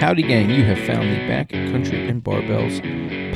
[0.00, 0.48] Howdy, gang.
[0.48, 2.80] You have found the Back Country and Barbells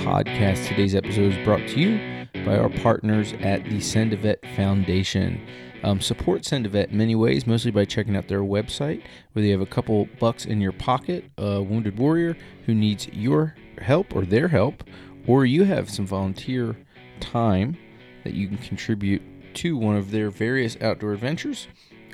[0.04, 0.68] podcast.
[0.68, 5.44] Today's episode is brought to you by our partners at the Sendavet Foundation.
[5.82, 9.02] Um, support Sendavet in many ways, mostly by checking out their website,
[9.32, 13.56] where they have a couple bucks in your pocket, a wounded warrior who needs your
[13.78, 14.84] help or their help,
[15.26, 16.76] or you have some volunteer
[17.18, 17.76] time
[18.22, 19.20] that you can contribute
[19.54, 21.66] to one of their various outdoor adventures.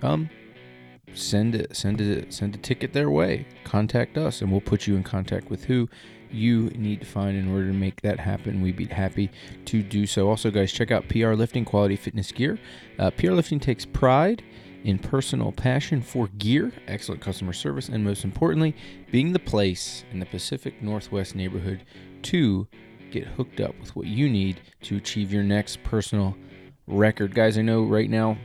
[0.03, 0.31] Um,
[1.15, 3.47] send it send it send a ticket their way.
[3.65, 5.89] Contact us and we'll put you in contact with who
[6.31, 8.61] you need to find in order to make that happen.
[8.61, 9.31] We'd be happy
[9.67, 10.29] to do so.
[10.29, 12.59] Also guys check out pr lifting quality fitness gear.
[12.99, 14.43] Uh, pr lifting takes pride
[14.85, 18.77] in personal passion for gear excellent customer service and most importantly
[19.11, 21.85] being the place in the pacific northwest neighborhood
[22.23, 22.67] to
[23.11, 26.37] get hooked up with what you need to achieve your next personal
[26.87, 27.35] record.
[27.35, 28.39] Guys i know right now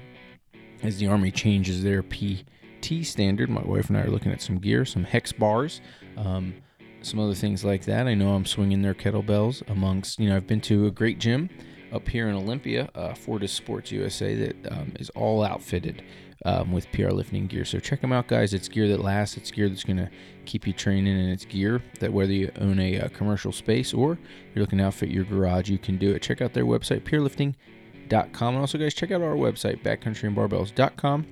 [0.82, 2.44] as the army changes their p
[2.84, 3.50] T standard.
[3.50, 5.82] My wife and I are looking at some gear, some hex bars,
[6.18, 6.54] um,
[7.02, 8.08] some other things like that.
[8.08, 11.50] I know I'm swinging their kettlebells amongst, you know, I've been to a great gym
[11.94, 16.04] up here in Olympia, uh, Fortis Sports USA, that um, is all outfitted
[16.44, 17.64] um, with PR lifting gear.
[17.64, 18.54] So check them out, guys.
[18.54, 20.09] It's gear that lasts, it's gear that's going to
[20.45, 24.20] keep you training, and it's gear that whether you own a uh, commercial space or
[24.54, 26.22] you're looking to outfit your garage, you can do it.
[26.22, 28.54] Check out their website, prlifting.com.
[28.56, 31.28] And also, guys, check out our website, backcountryandbarbells.com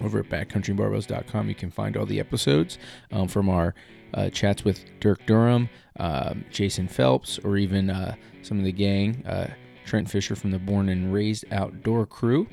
[0.00, 1.48] over at backcountrybarbells.com.
[1.48, 2.78] You can find all the episodes
[3.12, 3.74] um, from our
[4.14, 9.24] uh, chats with Dirk Durham, um, Jason Phelps, or even uh, some of the gang,
[9.26, 9.48] uh,
[9.84, 12.46] Trent Fisher from the Born and Raised Outdoor Crew.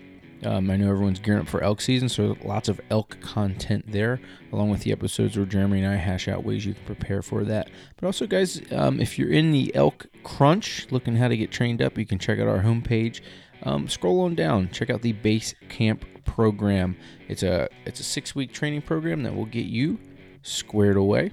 [0.43, 4.19] Um, I know everyone's gearing up for elk season, so lots of elk content there,
[4.51, 7.43] along with the episodes where Jeremy and I hash out ways you can prepare for
[7.45, 7.69] that.
[7.95, 11.81] But also, guys, um, if you're in the elk crunch, looking how to get trained
[11.81, 13.21] up, you can check out our homepage.
[13.63, 16.95] Um, scroll on down, check out the base camp program.
[17.27, 19.97] It's a it's a six week training program that will get you
[20.43, 21.31] squared away,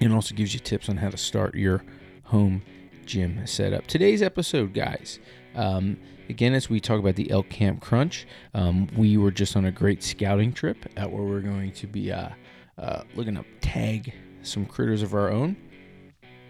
[0.00, 1.84] and also gives you tips on how to start your
[2.24, 2.62] home
[3.06, 3.86] gym setup.
[3.86, 5.20] Today's episode, guys.
[5.54, 5.98] Um,
[6.28, 9.70] again, as we talk about the elk camp crunch, um, we were just on a
[9.70, 12.30] great scouting trip at where we're going to be uh,
[12.78, 15.56] uh, looking to tag some critters of our own,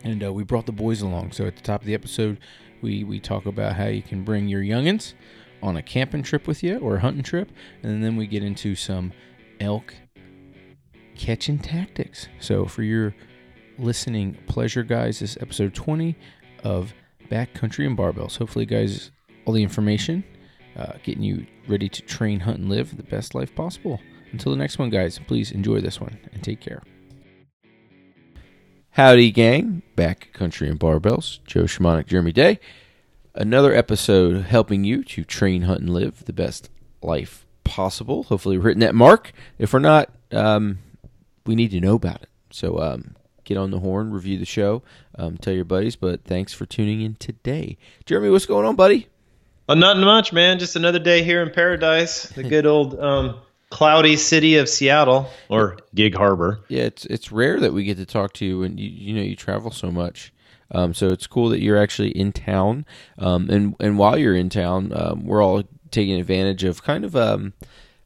[0.05, 1.33] and uh, we brought the boys along.
[1.33, 2.39] So at the top of the episode,
[2.81, 5.13] we we talk about how you can bring your youngins
[5.63, 7.51] on a camping trip with you or a hunting trip,
[7.83, 9.13] and then we get into some
[9.61, 9.95] elk
[11.17, 12.29] catching tactics.
[12.41, 13.15] So for your
[13.79, 16.17] listening pleasure, guys, this episode 20
[16.65, 16.93] of
[17.31, 18.37] Backcountry and Barbells.
[18.39, 19.11] Hopefully, guys,
[19.45, 20.25] all the information
[20.77, 24.01] uh, getting you ready to train, hunt, and live the best life possible.
[24.33, 26.83] Until the next one, guys, please enjoy this one and take care.
[28.91, 29.83] Howdy, gang.
[29.97, 31.39] Backcountry and Barbells.
[31.47, 32.59] Joe Shamanic, Jeremy Day
[33.35, 36.71] another episode helping you to train, hunt, and live the best
[37.03, 38.25] life possible.
[38.25, 39.33] Hopefully, we're hitting that mark.
[39.59, 40.79] If we're not, um,
[41.47, 42.29] we need to know about it.
[42.51, 44.83] So um, get on the horn, review the show,
[45.17, 45.97] um, tell your buddies.
[45.97, 47.79] But thanks for tuning in today.
[48.05, 49.09] Jeremy, what's going on, buddy?
[49.69, 50.59] Uh, nothing much, man.
[50.59, 55.79] Just another day here in paradise, the good old um, cloudy city of Seattle or
[55.95, 56.61] Gig Harbor.
[56.69, 59.23] Yeah, it's it's rare that we get to talk to you, and you you know
[59.23, 60.33] you travel so much.
[60.73, 62.85] Um, so it's cool that you're actually in town.
[63.19, 67.15] Um, and and while you're in town, um, we're all taking advantage of kind of
[67.15, 67.53] um,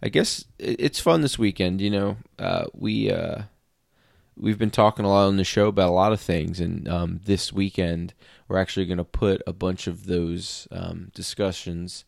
[0.03, 1.81] I guess it's fun this weekend.
[1.81, 3.43] You know, uh, we uh,
[4.37, 7.21] we've been talking a lot on the show about a lot of things, and um,
[7.25, 8.13] this weekend
[8.49, 12.05] we're actually going to put a bunch of those um, discussions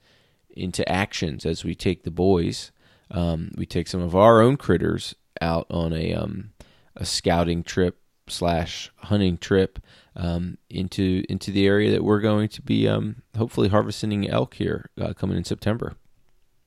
[0.50, 2.70] into actions as we take the boys.
[3.10, 6.50] Um, we take some of our own critters out on a um,
[6.96, 9.78] a scouting trip slash hunting trip
[10.16, 14.90] um, into into the area that we're going to be um, hopefully harvesting elk here
[15.00, 15.94] uh, coming in September.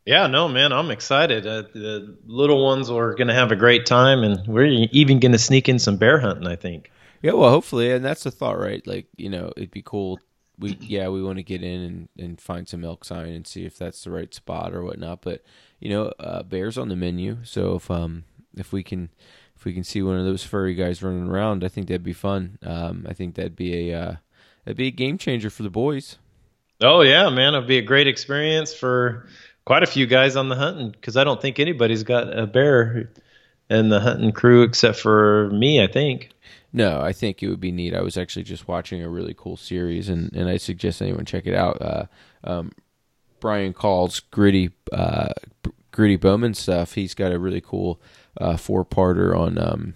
[0.05, 1.45] Yeah, no, man, I'm excited.
[1.45, 5.33] Uh, the little ones are going to have a great time, and we're even going
[5.33, 6.47] to sneak in some bear hunting.
[6.47, 6.91] I think.
[7.21, 8.85] Yeah, well, hopefully, and that's the thought, right?
[8.87, 10.19] Like, you know, it'd be cool.
[10.57, 13.65] We yeah, we want to get in and, and find some elk sign and see
[13.65, 15.21] if that's the right spot or whatnot.
[15.21, 15.43] But
[15.79, 18.23] you know, uh, bears on the menu, so if um
[18.55, 19.09] if we can
[19.61, 22.13] if we can see one of those furry guys running around, I think that'd be
[22.13, 22.57] fun.
[22.63, 24.15] Um, I think that'd be a uh,
[24.65, 26.17] that'd be a game changer for the boys.
[26.81, 29.27] Oh yeah, man, it'd be a great experience for
[29.63, 33.11] quite a few guys on the hunting because I don't think anybody's got a bear
[33.69, 35.79] in the hunting crew except for me.
[35.79, 36.31] I think.
[36.73, 37.93] No, I think it would be neat.
[37.93, 41.45] I was actually just watching a really cool series, and, and I suggest anyone check
[41.45, 41.79] it out.
[41.79, 42.05] Uh,
[42.43, 42.71] um,
[43.39, 45.33] Brian Call's gritty, uh,
[45.91, 46.93] gritty Bowmen stuff.
[46.93, 47.99] He's got a really cool
[48.37, 49.93] uh, four parter on um,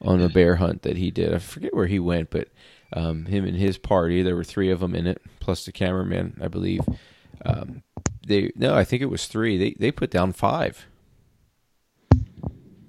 [0.00, 1.34] on a bear hunt that he did.
[1.34, 2.48] I forget where he went, but
[2.92, 6.38] um, him and his party, there were three of them in it, plus the cameraman,
[6.42, 6.80] I believe.
[7.44, 7.82] Um,
[8.26, 9.56] they no, I think it was three.
[9.56, 10.86] They they put down five.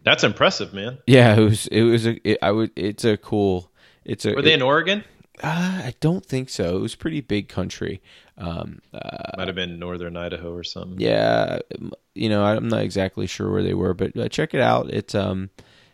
[0.03, 0.97] That's impressive, man.
[1.05, 1.67] Yeah, it was.
[1.67, 2.29] It was a.
[2.29, 2.71] It, I would.
[2.75, 3.71] It's a cool.
[4.03, 4.33] It's a.
[4.33, 5.03] Were they it- in Oregon?
[5.41, 6.77] Uh, I don't think so.
[6.77, 8.01] It was pretty big country.
[8.37, 10.99] Um, uh, Might have been northern Idaho or something.
[10.99, 11.59] yeah,
[12.13, 14.89] you know, I'm not exactly sure where they were, but uh, check it out.
[14.89, 15.49] It's um,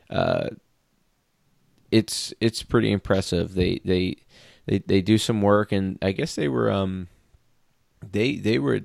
[0.10, 0.50] uh,
[1.92, 3.54] it's it's pretty impressive.
[3.54, 4.18] They they
[4.66, 7.08] they they do some work, and I guess they were um,
[8.12, 8.82] they they were,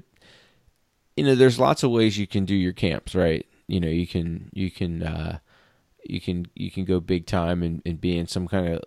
[1.16, 3.46] you know, there's lots of ways you can do your camps, right?
[3.66, 5.38] You know, you can you can uh,
[6.04, 8.82] you can you can go big time and, and be in some kind of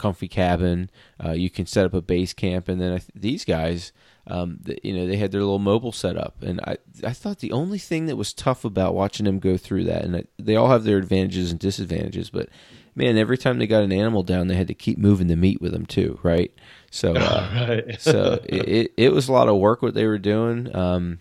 [0.00, 0.90] comfy cabin.
[1.22, 3.92] Uh, you can set up a base camp, and then I th- these guys,
[4.26, 7.52] um, th- you know, they had their little mobile setup, and I I thought the
[7.52, 10.68] only thing that was tough about watching them go through that, and I, they all
[10.68, 12.48] have their advantages and disadvantages, but
[12.94, 15.60] man, every time they got an animal down, they had to keep moving the meat
[15.60, 16.52] with them too, right?
[16.90, 17.14] So.
[17.20, 18.00] Uh, right.
[18.00, 20.74] so it, it, it was a lot of work what they were doing.
[20.74, 21.20] Um,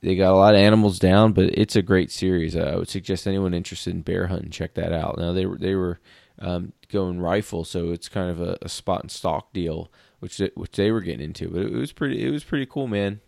[0.00, 2.56] they got a lot of animals down, but it's a great series.
[2.56, 5.18] I would suggest anyone interested in bear hunting check that out.
[5.18, 5.98] Now they were they were
[6.38, 9.90] um, going rifle, so it's kind of a, a spot and stock deal,
[10.20, 11.48] which they, which they were getting into.
[11.48, 13.20] But it was pretty it was pretty cool, man.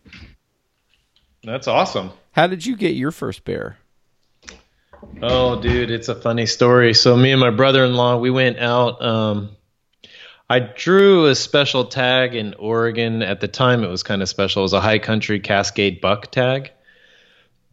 [1.43, 2.11] That's awesome.
[2.33, 3.79] How did you get your first bear?
[5.23, 6.93] Oh, dude, it's a funny story.
[6.95, 9.01] So me and my brother-in-law, we went out.
[9.03, 9.57] Um,
[10.49, 13.23] I drew a special tag in Oregon.
[13.23, 14.63] At the time, it was kind of special.
[14.63, 16.73] It was a high country Cascade buck tag.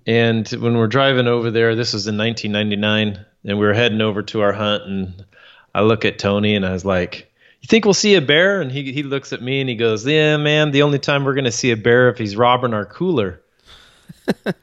[0.05, 4.21] And when we're driving over there, this was in 1999, and we were heading over
[4.23, 4.83] to our hunt.
[4.83, 5.25] And
[5.73, 7.31] I look at Tony, and I was like,
[7.61, 10.05] "You think we'll see a bear?" And he he looks at me, and he goes,
[10.05, 10.71] "Yeah, man.
[10.71, 13.41] The only time we're gonna see a bear if he's robbing our cooler."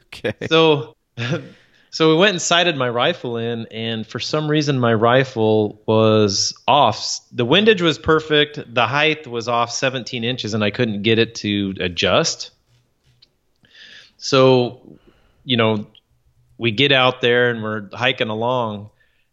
[0.07, 0.33] Okay.
[0.47, 0.95] so
[1.89, 6.53] so we went and sighted my rifle in and for some reason my rifle was
[6.67, 11.19] off the windage was perfect the height was off 17 inches and i couldn't get
[11.19, 12.51] it to adjust
[14.17, 14.81] so
[15.43, 15.87] you know
[16.57, 18.89] we get out there and we're hiking along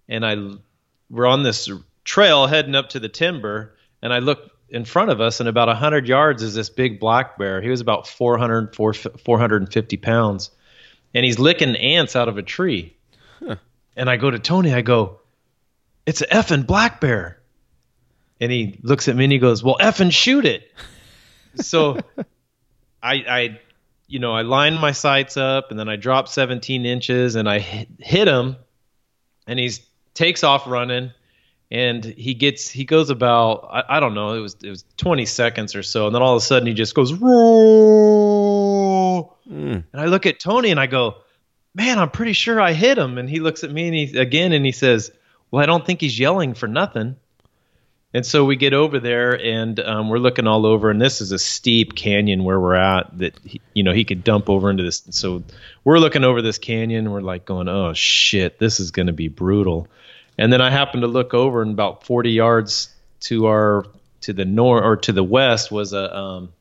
[0.08, 0.36] and i
[1.12, 1.70] we're on this
[2.02, 5.68] trail heading up to the timber and i look in front of us and about
[5.68, 10.50] 100 yards is this big black bear he was about 400 450 pounds
[11.14, 12.96] and he's licking ants out of a tree.
[13.94, 15.20] And I go to Tony, I go,
[16.06, 17.38] it's an effing black bear.
[18.40, 20.72] And he looks at me and he goes, well, effing shoot it.
[21.56, 21.98] so
[23.02, 23.60] I, I,
[24.06, 27.58] you know, I line my sights up and then I drop 17 inches and I
[27.58, 28.56] hit, hit him
[29.46, 31.12] and he's takes off running
[31.70, 35.24] and he gets he goes about I, I don't know it was it was 20
[35.26, 38.82] seconds or so and then all of a sudden he just goes roar
[39.50, 39.84] Mm.
[39.92, 41.16] and I look at Tony and I go,
[41.74, 44.52] "Man, I'm pretty sure I hit him." And he looks at me and he again
[44.52, 45.10] and he says,
[45.50, 47.16] "Well, I don't think he's yelling for nothing."
[48.14, 51.32] And so we get over there and um, we're looking all over, and this is
[51.32, 54.82] a steep canyon where we're at that he, you know he could dump over into
[54.82, 55.02] this.
[55.10, 55.42] So
[55.82, 59.14] we're looking over this canyon, and we're like going, "Oh shit, this is going to
[59.14, 59.88] be brutal."
[60.36, 63.86] And then I happen to look over, and about 40 yards to our
[64.22, 66.52] to the north or to the west was a um,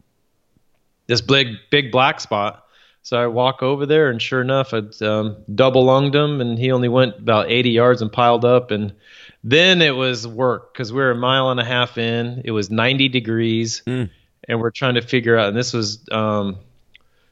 [1.08, 2.66] this big big black spot.
[3.04, 6.72] So I walk over there, and sure enough, I um, double lunged him, and he
[6.72, 8.70] only went about 80 yards and piled up.
[8.70, 8.94] And
[9.44, 12.42] then it was work because we were a mile and a half in.
[12.46, 14.10] It was 90 degrees, Mm.
[14.48, 15.48] and we're trying to figure out.
[15.50, 16.58] And this was um,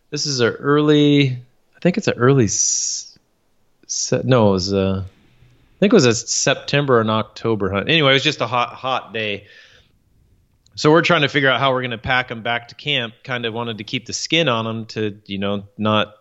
[0.10, 1.38] this is an early.
[1.76, 2.48] I think it's an early.
[2.48, 5.06] Se- no, it was a.
[5.06, 7.88] I think it was a September and October hunt.
[7.90, 9.48] Anyway, it was just a hot, hot day.
[10.76, 13.14] So we're trying to figure out how we're going to pack them back to camp.
[13.24, 16.16] Kind of wanted to keep the skin on them to, you know, not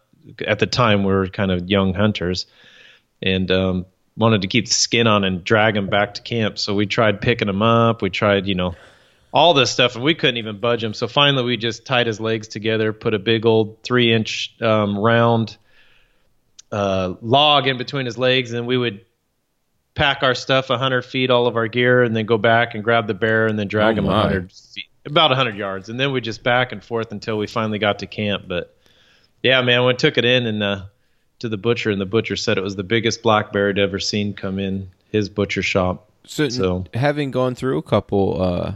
[0.46, 2.46] at the time we were kind of young hunters,
[3.22, 3.86] and um,
[4.18, 6.58] wanted to keep the skin on and drag him back to camp.
[6.58, 8.02] So we tried picking him up.
[8.02, 8.74] We tried, you know,
[9.32, 10.92] all this stuff, and we couldn't even budge him.
[10.92, 14.98] So finally, we just tied his legs together, put a big old three inch um,
[14.98, 15.56] round
[16.72, 19.04] uh, log in between his legs, and we would
[19.94, 23.06] pack our stuff 100 feet, all of our gear, and then go back and grab
[23.06, 24.24] the bear and then drag Oh, him my.
[24.24, 27.78] 100 feet, about 100 yards, and then we just back and forth until we finally
[27.78, 28.44] got to camp.
[28.46, 28.74] But
[29.42, 30.82] yeah, man, we took it in and uh,
[31.40, 33.98] to the butcher, and the butcher said it was the biggest black bear he'd ever
[33.98, 36.10] seen come in his butcher shop.
[36.24, 38.72] So, So- having gone through a couple uh,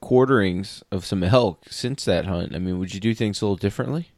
[0.00, 3.56] quarterings of some elk since that hunt, I mean, would you do things a little
[3.56, 4.08] differently?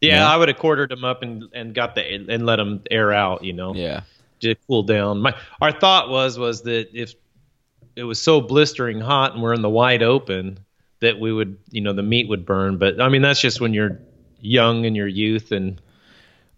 [0.00, 0.28] Yeah, Yeah.
[0.28, 3.42] I would have quartered them up and and got the and let them air out,
[3.44, 3.74] you know.
[3.74, 4.02] Yeah.
[4.40, 5.20] to cool down.
[5.20, 7.14] My our thought was was that if
[7.96, 10.58] it was so blistering hot and we're in the wide open
[11.00, 12.76] that we would you know the meat would burn.
[12.76, 13.98] But I mean that's just when you're
[14.40, 15.80] young in your youth and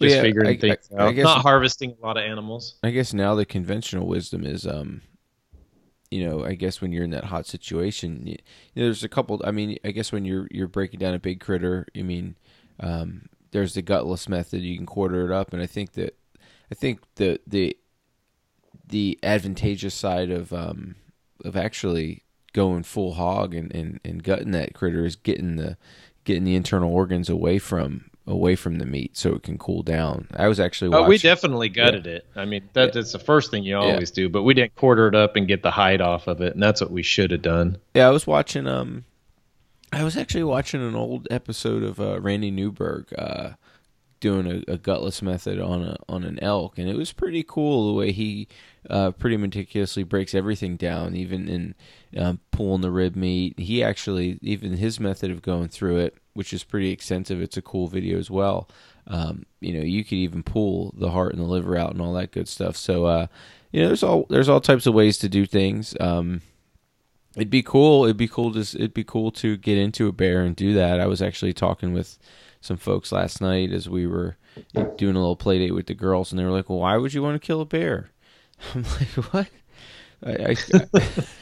[0.01, 2.77] just yeah, figuring I- things I- I guess- Not harvesting a lot of animals.
[2.83, 5.03] I guess now the conventional wisdom is, um,
[6.11, 8.37] you know, I guess when you're in that hot situation, y
[8.75, 9.41] you know, there's a couple.
[9.45, 12.37] I mean, I guess when you're you're breaking down a big critter, I mean,
[12.81, 14.61] um, there's the gutless method.
[14.63, 16.17] You can quarter it up, and I think that
[16.71, 17.77] I think the the
[18.89, 20.95] the advantageous side of um
[21.45, 22.23] of actually
[22.53, 25.77] going full hog and, and, and gutting that critter is getting the
[26.25, 30.29] getting the internal organs away from away from the meat so it can cool down.
[30.35, 32.13] I was actually watching, oh, we definitely gutted yeah.
[32.13, 32.27] it.
[32.35, 32.91] I mean, that, yeah.
[32.93, 34.25] that's the first thing you always yeah.
[34.25, 36.63] do, but we didn't quarter it up and get the hide off of it, and
[36.63, 37.79] that's what we should have done.
[37.95, 39.05] Yeah, I was watching um
[39.93, 43.51] I was actually watching an old episode of uh, Randy Newberg uh,
[44.21, 47.87] doing a, a, gutless method on a on an elk, and it was pretty cool
[47.87, 48.49] the way he
[48.91, 51.75] uh, pretty meticulously breaks everything down, even in
[52.17, 53.59] um, pulling the rib meat.
[53.59, 57.41] He actually even his method of going through it, which is pretty extensive.
[57.41, 58.69] It's a cool video as well.
[59.07, 62.13] Um, you know, you could even pull the heart and the liver out and all
[62.15, 62.77] that good stuff.
[62.77, 63.27] So, uh,
[63.73, 65.97] you know, there's all there's all types of ways to do things.
[65.99, 66.43] Um,
[67.37, 68.05] it'd be cool.
[68.05, 71.01] It'd be cool to it'd be cool to get into a bear and do that.
[71.01, 72.19] I was actually talking with
[72.61, 74.37] some folks last night as we were
[74.97, 77.15] doing a little play date with the girls, and they were like, "Well, why would
[77.15, 78.11] you want to kill a bear?"
[78.75, 79.49] I'm like, "What?"
[80.27, 80.57] I, I,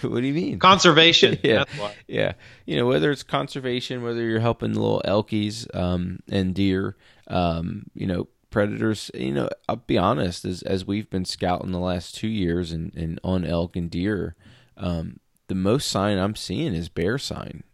[0.06, 0.58] what do you mean?
[0.58, 1.38] Conservation.
[1.42, 1.64] yeah,
[2.06, 2.32] yeah.
[2.66, 6.96] You know, whether it's conservation, whether you're helping the little elkies um, and deer,
[7.28, 9.10] um, you know, predators.
[9.14, 12.94] You know, I'll be honest, as as we've been scouting the last two years and,
[12.94, 14.36] and on elk and deer,
[14.76, 17.64] um, the most sign I'm seeing is bear sign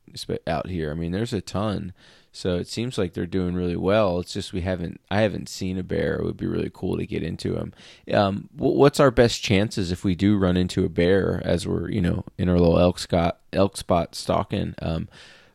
[0.46, 0.90] out here.
[0.90, 1.92] I mean, there's a ton.
[2.32, 4.20] So it seems like they're doing really well.
[4.20, 6.16] It's just we haven't I haven't seen a bear.
[6.16, 7.72] It would be really cool to get into them.
[8.12, 12.00] Um, what's our best chances if we do run into a bear as we're you
[12.00, 14.74] know in our little elk spot elk spot stalking?
[14.80, 15.08] Um,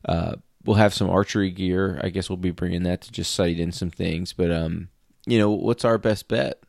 [0.04, 2.00] uh, we'll have some archery gear.
[2.04, 4.34] I guess we'll be bringing that to just sight in some things.
[4.34, 4.90] But um,
[5.26, 6.62] you know, what's our best bet?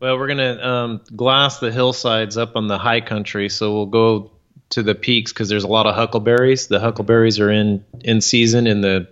[0.00, 4.32] Well, we're gonna um, glass the hillsides up on the high country, so we'll go
[4.70, 6.66] to the peaks because there's a lot of huckleberries.
[6.66, 9.08] The huckleberries are in in season, in the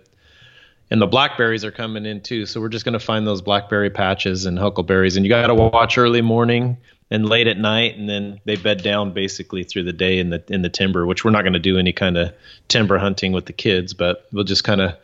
[0.89, 2.45] and the blackberries are coming in too.
[2.45, 5.55] So we're just going to find those blackberry patches and huckleberries, and you got to
[5.55, 6.77] watch early morning
[7.09, 10.43] and late at night, and then they bed down basically through the day in the
[10.47, 11.05] in the timber.
[11.05, 12.33] Which we're not going to do any kind of
[12.67, 14.95] timber hunting with the kids, but we'll just kind of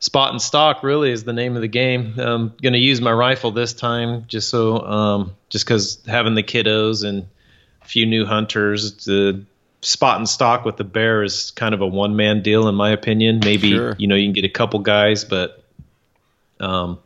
[0.00, 0.82] spot and stalk.
[0.82, 2.14] Really is the name of the game.
[2.18, 6.42] I'm going to use my rifle this time, just so um, just because having the
[6.42, 7.26] kiddos and
[7.82, 9.06] a few new hunters,
[9.80, 12.90] spot and stock with the bear is kind of a one man deal in my
[12.90, 13.40] opinion.
[13.44, 13.94] Maybe sure.
[13.98, 15.64] you know you can get a couple guys, but
[16.60, 16.98] um,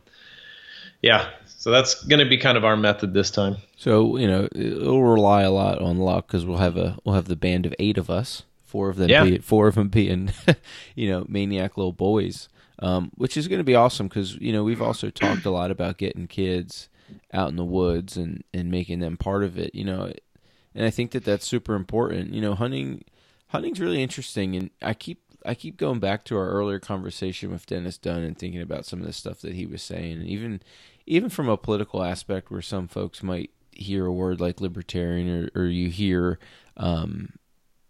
[1.01, 1.29] yeah.
[1.45, 3.57] So that's going to be kind of our method this time.
[3.77, 7.27] So you know it'll rely a lot on luck because we'll have a we'll have
[7.27, 9.23] the band of eight of us, four of them, yeah.
[9.23, 10.31] Be, four of them being
[10.95, 12.49] you know maniac little boys,
[12.79, 15.71] um, which is going to be awesome because you know we've also talked a lot
[15.71, 16.89] about getting kids
[17.31, 19.73] out in the woods and and making them part of it.
[19.73, 20.11] You know,
[20.75, 22.33] and I think that that's super important.
[22.33, 23.03] You know, hunting
[23.47, 27.65] hunting's really interesting, and I keep I keep going back to our earlier conversation with
[27.65, 30.61] Dennis Dunn and thinking about some of the stuff that he was saying, and even
[31.05, 35.61] even from a political aspect, where some folks might hear a word like libertarian, or,
[35.61, 36.39] or you hear
[36.77, 37.33] um,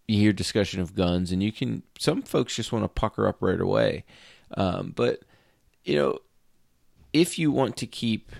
[0.08, 3.36] you hear discussion of guns, and you can some folks just want to pucker up
[3.40, 4.04] right away,
[4.56, 5.20] um, but
[5.84, 6.18] you know
[7.14, 8.32] if you want to keep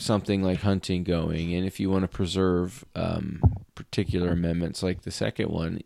[0.00, 3.40] something like hunting going, and if you want to preserve um,
[3.74, 5.82] particular amendments like the second one,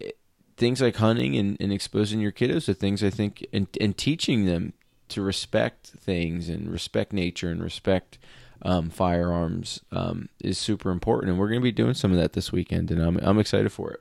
[0.00, 0.10] eh,
[0.56, 4.46] things like hunting and, and exposing your kiddos to things, I think, and, and teaching
[4.46, 4.72] them
[5.08, 8.18] to respect things and respect nature and respect
[8.62, 11.30] um, firearms um, is super important.
[11.30, 13.72] And we're going to be doing some of that this weekend, and I'm I'm excited
[13.72, 14.00] for it.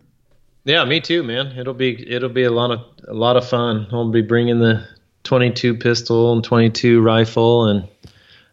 [0.63, 1.57] Yeah, me too, man.
[1.57, 3.87] It'll be it'll be a lot of a lot of fun.
[3.91, 4.87] I'll be bringing the
[5.23, 7.87] 22 pistol and 22 rifle and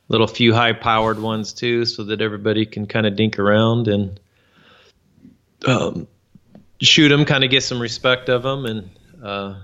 [0.08, 4.18] little few high powered ones too, so that everybody can kind of dink around and
[5.66, 6.06] um,
[6.80, 8.90] shoot them, kind of get some respect of them, and
[9.22, 9.54] uh,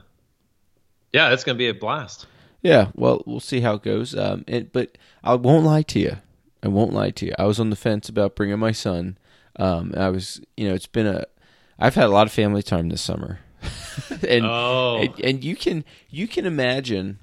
[1.13, 2.27] yeah, it's gonna be a blast.
[2.63, 4.17] Yeah, well, we'll see how it goes.
[4.17, 6.17] Um, but I won't lie to you.
[6.63, 7.35] I won't lie to you.
[7.39, 9.19] I was on the fence about bringing my son.
[9.57, 11.25] Um, I was, you know, it's been a.
[11.79, 13.41] I've had a lot of family time this summer,
[14.29, 14.99] and, oh.
[14.99, 17.19] and and you can you can imagine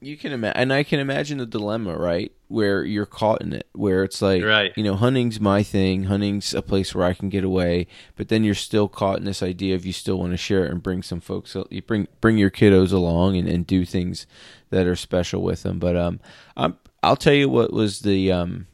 [0.00, 2.32] you can imagine, and I can imagine the dilemma, right?
[2.48, 4.72] Where you're caught in it, where it's like, right.
[4.76, 6.04] you know, hunting's my thing.
[6.04, 9.42] Hunting's a place where I can get away, but then you're still caught in this
[9.42, 12.38] idea of you still want to share it and bring some folks, you bring bring
[12.38, 14.26] your kiddos along and, and do things
[14.70, 15.78] that are special with them.
[15.78, 16.20] But um,
[16.56, 18.66] I'm, I'll tell you what was the um,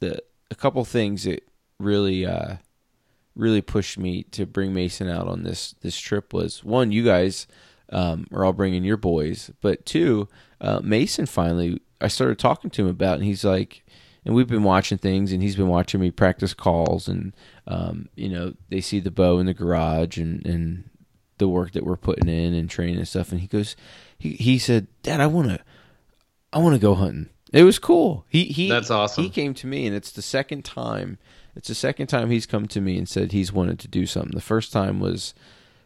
[0.00, 1.46] the a couple things that
[1.78, 2.56] really uh
[3.36, 7.46] really pushed me to bring Mason out on this this trip was one, you guys
[7.90, 10.28] um, are all bringing your boys, but two
[10.60, 13.84] uh, Mason finally, I started talking to him about, and he's like,
[14.24, 17.34] and we've been watching things, and he's been watching me practice calls, and
[17.66, 20.90] um, you know, they see the bow in the garage, and and
[21.38, 23.76] the work that we're putting in and training and stuff, and he goes,
[24.18, 25.60] he he said, Dad, I want to,
[26.52, 27.30] I want to go hunting.
[27.52, 28.24] It was cool.
[28.28, 29.24] He he That's awesome.
[29.24, 31.18] He came to me and it's the second time
[31.56, 34.32] it's the second time he's come to me and said he's wanted to do something.
[34.34, 35.34] The first time was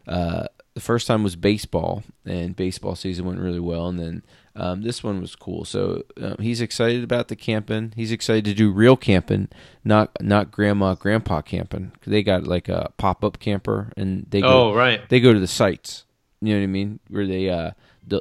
[0.07, 0.45] uh
[0.75, 4.23] the first time was baseball and baseball season went really well and then
[4.57, 5.65] um, this one was cool.
[5.65, 7.91] So um, he's excited about the camping.
[7.95, 9.49] He's excited to do real camping,
[9.83, 11.91] not not grandma grandpa camping.
[12.05, 15.01] They got like a pop up camper and they go, Oh, right.
[15.09, 16.05] they go to the sites.
[16.41, 16.99] You know what I mean?
[17.09, 17.71] Where they uh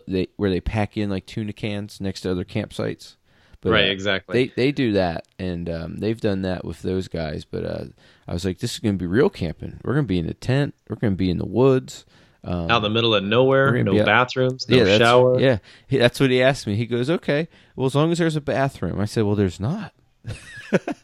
[0.09, 3.17] they where they pack in like tuna cans next to other campsites.
[3.61, 4.47] But, right, uh, exactly.
[4.47, 7.47] They they do that, and um, they've done that with those guys.
[7.47, 7.85] But uh,
[8.29, 9.81] I was like, this is going to be real camping.
[9.83, 10.75] We're going to be in a tent.
[10.89, 12.05] We're going to be in the woods.
[12.45, 15.41] Um, out in the middle of nowhere, no out- bathrooms, no yeah, that's, shower.
[15.41, 16.77] Yeah, he, that's what he asked me.
[16.77, 19.01] He goes, okay, well, as long as there's a bathroom.
[19.01, 19.93] I said, well, there's not.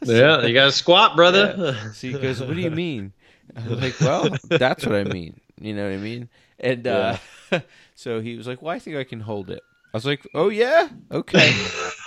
[0.03, 1.55] Yeah, you got to squat, brother.
[1.57, 1.91] Yeah.
[1.93, 3.13] So he goes, "What do you mean?"
[3.55, 6.29] I was like, "Well, that's what I mean." You know what I mean?
[6.59, 7.17] And uh,
[7.95, 9.61] so he was like, "Well, I think I can hold it."
[9.93, 11.53] I was like, "Oh yeah, okay."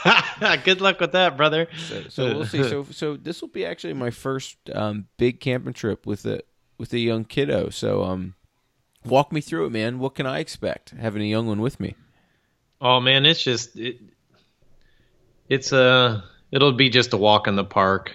[0.64, 1.68] Good luck with that, brother.
[1.76, 2.62] so, so we'll see.
[2.64, 6.42] So so this will be actually my first um, big camping trip with a
[6.78, 7.70] with a young kiddo.
[7.70, 8.34] So um,
[9.04, 9.98] walk me through it, man.
[9.98, 11.94] What can I expect having a young one with me?
[12.80, 14.00] Oh man, it's just it,
[15.48, 18.12] it's a it'll be just a walk in the park.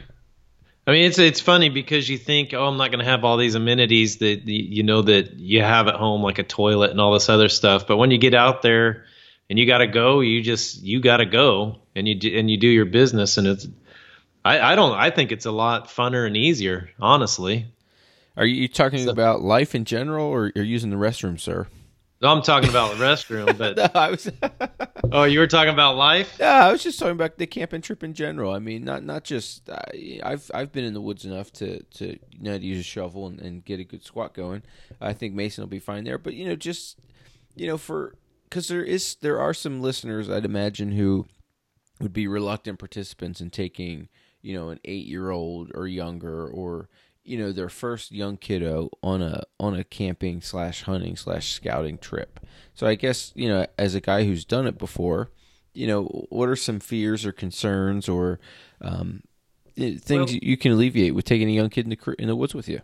[0.88, 3.38] I mean, it's it's funny because you think, oh, I'm not going to have all
[3.38, 7.14] these amenities that you know that you have at home, like a toilet and all
[7.14, 7.86] this other stuff.
[7.86, 9.06] But when you get out there
[9.50, 12.50] and you got to go, you just you got to go and you do, and
[12.50, 13.68] you do your business, and it's
[14.44, 17.68] I, I don't I think it's a lot funner and easier, honestly.
[18.40, 21.68] Are you talking about life in general, or you're using the restroom, sir?
[22.22, 24.32] No, I'm talking about the restroom, but I was.
[25.12, 26.38] oh, you were talking about life.
[26.40, 28.54] Yeah, I was just talking about the camping trip in general.
[28.54, 32.18] I mean, not not just I, I've I've been in the woods enough to to
[32.40, 34.64] know to use a shovel and, and get a good squat going.
[35.02, 36.18] I think Mason will be fine there.
[36.18, 36.98] But you know, just
[37.58, 38.16] you know, for
[38.46, 41.28] because there is there are some listeners I'd imagine who
[42.00, 44.08] would be reluctant participants in taking
[44.42, 46.88] you know an eight year old or younger or
[47.30, 51.98] you know their first young kiddo on a on a camping slash hunting slash scouting
[52.00, 52.40] trip.
[52.74, 55.30] So I guess you know as a guy who's done it before,
[55.74, 58.40] you know what are some fears or concerns or
[58.82, 59.22] um,
[59.78, 62.36] eh, things Well- you can alleviate with taking a young kid in the in the
[62.36, 62.82] woods with you.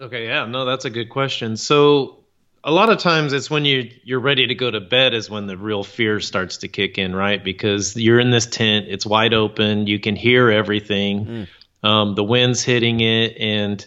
[0.00, 1.56] Okay, yeah, no, that's a good question.
[1.56, 2.18] So
[2.64, 5.46] a lot of times it's when you you're ready to go to bed is when
[5.46, 7.42] the real fear starts to kick in, right?
[7.42, 11.46] Because you're in this tent, it's wide open, you can hear everything,
[11.82, 13.86] um, the wind's hitting it, and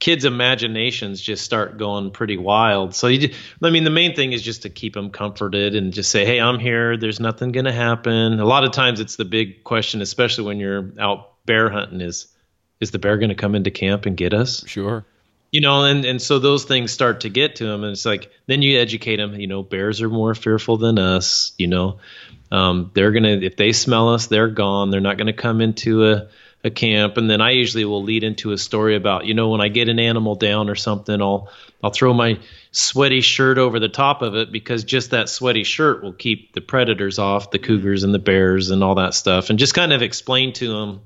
[0.00, 2.94] kids' imaginations just start going pretty wild.
[2.94, 6.10] So you, I mean, the main thing is just to keep them comforted and just
[6.10, 6.96] say, "Hey, I'm here.
[6.96, 10.92] There's nothing gonna happen." A lot of times it's the big question, especially when you're
[10.98, 12.28] out bear hunting, is
[12.80, 14.64] is the bear gonna come into camp and get us?
[14.66, 15.04] Sure.
[15.50, 18.30] you know and and so those things start to get to them and it's like
[18.46, 21.98] then you educate them you know bears are more fearful than us you know
[22.52, 26.28] um, they're gonna if they smell us they're gone they're not gonna come into a
[26.64, 29.60] a camp and then I usually will lead into a story about you know when
[29.60, 31.48] I get an animal down or something I'll
[31.82, 32.40] I'll throw my
[32.72, 36.60] sweaty shirt over the top of it because just that sweaty shirt will keep the
[36.60, 40.02] predators off the cougars and the bears and all that stuff and just kind of
[40.02, 41.00] explain to them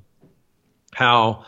[0.95, 1.45] how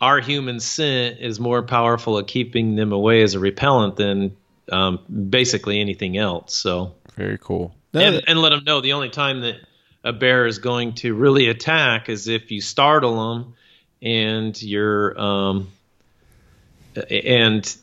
[0.00, 4.36] our human scent is more powerful at keeping them away as a repellent than
[4.70, 4.98] um,
[5.30, 6.54] basically anything else.
[6.54, 7.74] So, Very cool.
[7.94, 9.56] And, and let them know the only time that
[10.04, 13.54] a bear is going to really attack is if you startle them
[14.02, 15.68] and you're, um,
[17.10, 17.76] and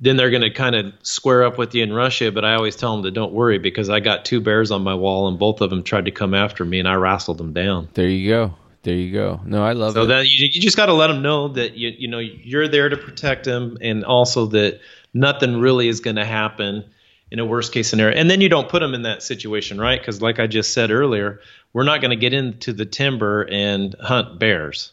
[0.00, 2.30] then they're going to kind of square up with you and rush you.
[2.30, 4.94] But I always tell them to don't worry because I got two bears on my
[4.94, 7.88] wall and both of them tried to come after me and I wrestled them down.
[7.94, 8.54] there you go.
[8.82, 9.40] There you go.
[9.44, 10.06] No, I love So it.
[10.08, 12.88] that you, you just got to let them know that you you know you're there
[12.88, 14.78] to protect them, and also that
[15.12, 16.84] nothing really is going to happen
[17.30, 18.16] in a worst case scenario.
[18.16, 20.00] And then you don't put them in that situation, right?
[20.00, 21.40] Because like I just said earlier,
[21.72, 24.92] we're not going to get into the timber and hunt bears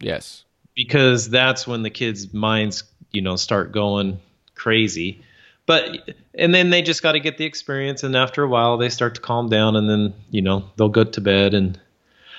[0.00, 0.44] yes.
[0.74, 4.20] because that's when the kids' minds you know start going
[4.54, 5.22] crazy.
[5.66, 8.88] But and then they just got to get the experience, and after a while they
[8.88, 11.78] start to calm down, and then you know they'll go to bed and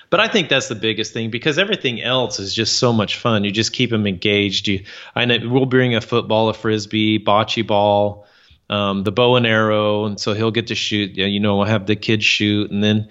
[0.09, 3.43] but I think that's the biggest thing because everything else is just so much fun.
[3.43, 4.67] You just keep them engaged.
[4.67, 8.25] You, I know we'll bring a football, a frisbee, bocce ball,
[8.69, 11.15] um, the bow and arrow, and so he'll get to shoot.
[11.15, 13.09] Yeah, You know, we'll have the kids shoot, and then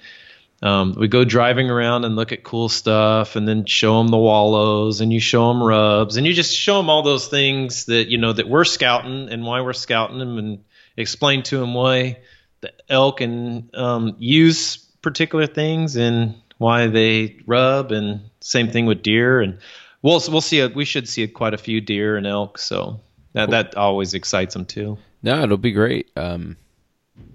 [0.62, 4.18] um, we go driving around and look at cool stuff, and then show them the
[4.18, 8.08] wallows, and you show them rubs, and you just show them all those things that
[8.08, 10.64] you know that we're scouting and why we're scouting them, and
[10.96, 12.18] explain to them why
[12.60, 19.02] the elk and um, use particular things and why they rub, and same thing with
[19.02, 19.58] deer, and
[20.02, 20.60] we'll we'll see.
[20.60, 23.00] A, we should see a, quite a few deer and elk, so
[23.32, 24.98] that that always excites them too.
[25.22, 26.10] No, it'll be great.
[26.16, 26.56] Um,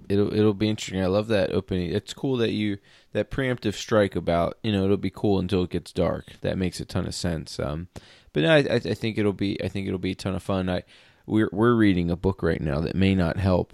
[0.10, 1.02] it'll it'll be interesting.
[1.02, 1.92] I love that opening.
[1.92, 2.78] It's cool that you
[3.14, 6.28] that preemptive strike about you know it'll be cool until it gets dark.
[6.42, 7.60] That makes a ton of sense.
[7.60, 7.88] Um,
[8.34, 10.70] but no, I, I think it'll be I think it'll be a ton of fun.
[10.70, 10.84] I
[11.26, 13.74] we're we're reading a book right now that may not help.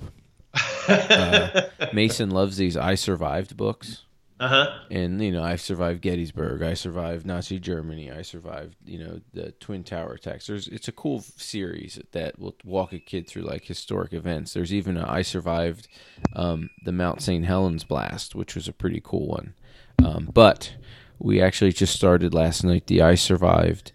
[0.87, 1.61] uh,
[1.93, 4.03] Mason loves these I survived books.
[4.39, 4.67] Uh-huh.
[4.91, 6.61] And you know, I survived Gettysburg.
[6.61, 8.11] I survived Nazi Germany.
[8.11, 10.47] I survived, you know, the Twin Tower attacks.
[10.47, 14.53] There's, it's a cool series that will walk a kid through like historic events.
[14.53, 15.87] There's even a I survived
[16.33, 17.45] um, the Mount St.
[17.45, 19.55] Helens blast, which was a pretty cool one.
[20.03, 20.75] Um, but
[21.17, 22.87] we actually just started last night.
[22.87, 23.91] The I survived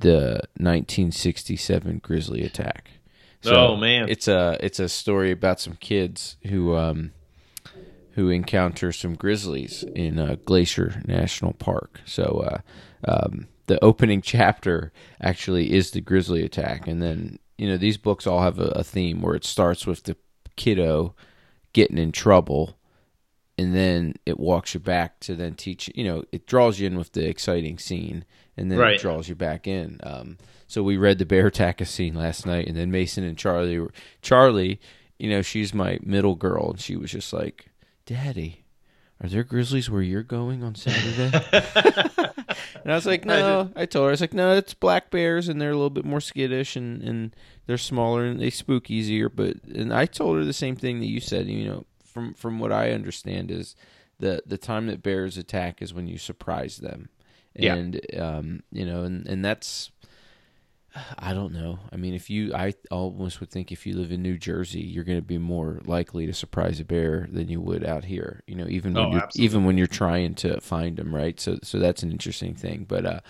[0.00, 2.90] the 1967 Grizzly attack.
[3.42, 7.12] So oh man, it's a it's a story about some kids who um,
[8.12, 12.00] who encounter some grizzlies in uh, Glacier National Park.
[12.04, 17.76] So uh, um, the opening chapter actually is the grizzly attack, and then you know
[17.76, 20.16] these books all have a, a theme where it starts with the
[20.56, 21.14] kiddo
[21.72, 22.76] getting in trouble
[23.60, 26.96] and then it walks you back to then teach you know it draws you in
[26.96, 28.24] with the exciting scene
[28.56, 28.94] and then right.
[28.94, 32.66] it draws you back in um, so we read the bear attack scene last night
[32.66, 33.92] and then mason and charlie were
[34.22, 34.80] charlie
[35.18, 37.69] you know she's my middle girl and she was just like
[38.10, 38.64] Daddy,
[39.22, 41.30] are there grizzlies where you're going on Saturday?
[41.52, 43.70] and I was like, no.
[43.76, 46.04] I told her, I was like, no, it's black bears, and they're a little bit
[46.04, 49.28] more skittish, and, and they're smaller, and they spook easier.
[49.28, 51.46] But and I told her the same thing that you said.
[51.46, 53.76] You know, from from what I understand is
[54.18, 57.10] the the time that bears attack is when you surprise them,
[57.54, 58.38] and yeah.
[58.38, 59.92] um, you know, and and that's
[61.18, 61.78] I don't know.
[61.92, 65.04] I mean, if you, I almost would think if you live in New Jersey, you're
[65.04, 68.42] going to be more likely to surprise a bear than you would out here.
[68.46, 71.38] You know, even when oh, you're, even when you're trying to find them, right?
[71.38, 72.86] So, so that's an interesting thing.
[72.88, 73.20] But, uh,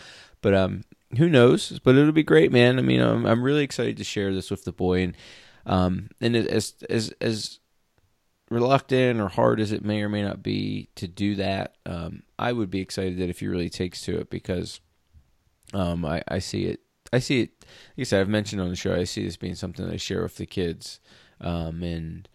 [0.40, 0.84] but um,
[1.16, 1.78] who knows?
[1.80, 2.78] But it'll be great, man.
[2.78, 5.16] I mean, I'm, I'm really excited to share this with the boy, and
[5.66, 7.58] um, and as as as
[8.50, 12.52] reluctant or hard as it may or may not be to do that, um, I
[12.52, 14.80] would be excited that if he really takes to it because,
[15.74, 16.80] um, I I see it
[17.12, 17.50] I see it.
[17.96, 18.94] Like I said, I've mentioned on the show.
[18.94, 21.00] I see this being something I share with the kids,
[21.40, 22.28] um, and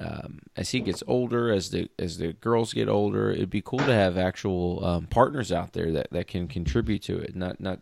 [0.00, 3.78] um, as he gets older, as the as the girls get older, it'd be cool
[3.78, 7.34] to have actual um, partners out there that, that can contribute to it.
[7.34, 7.80] Not not,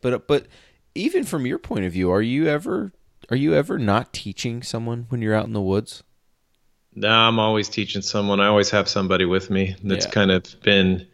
[0.00, 0.46] but but
[0.94, 2.92] even from your point of view, are you ever
[3.30, 6.02] are you ever not teaching someone when you're out in the woods?
[6.94, 8.40] No, I'm always teaching someone.
[8.40, 9.76] I always have somebody with me.
[9.84, 10.12] That's yeah.
[10.12, 11.06] kind of been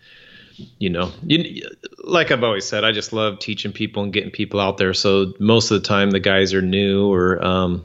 [0.79, 1.69] you know, you,
[2.03, 4.95] like I've always said, I just love teaching people and getting people out there.
[4.95, 7.85] So most of the time, the guys are new, or um,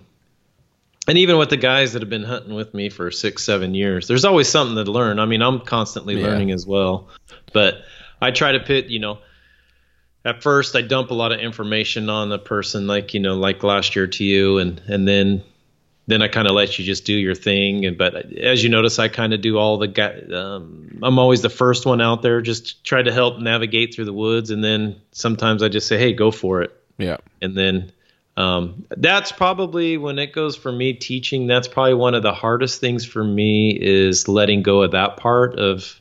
[1.08, 4.08] and even with the guys that have been hunting with me for six, seven years,
[4.08, 5.20] there's always something to learn.
[5.20, 6.28] I mean, I'm constantly yeah.
[6.28, 7.10] learning as well,
[7.54, 7.82] but
[8.22, 9.20] I try to pit, you know,
[10.26, 13.64] at first I dump a lot of information on the person, like you know, like
[13.64, 15.44] last year to you, and and then
[16.10, 17.86] then I kind of let you just do your thing.
[17.86, 20.20] And but as you notice, I kind of do all the guy.
[20.34, 24.14] Um, I'm always the first one out there, just try to help navigate through the
[24.14, 24.50] woods.
[24.50, 27.18] And then sometimes I just say, "Hey, go for it." Yeah.
[27.42, 27.92] And then
[28.38, 31.46] um, that's probably when it goes for me teaching.
[31.46, 35.60] That's probably one of the hardest things for me is letting go of that part
[35.60, 36.00] of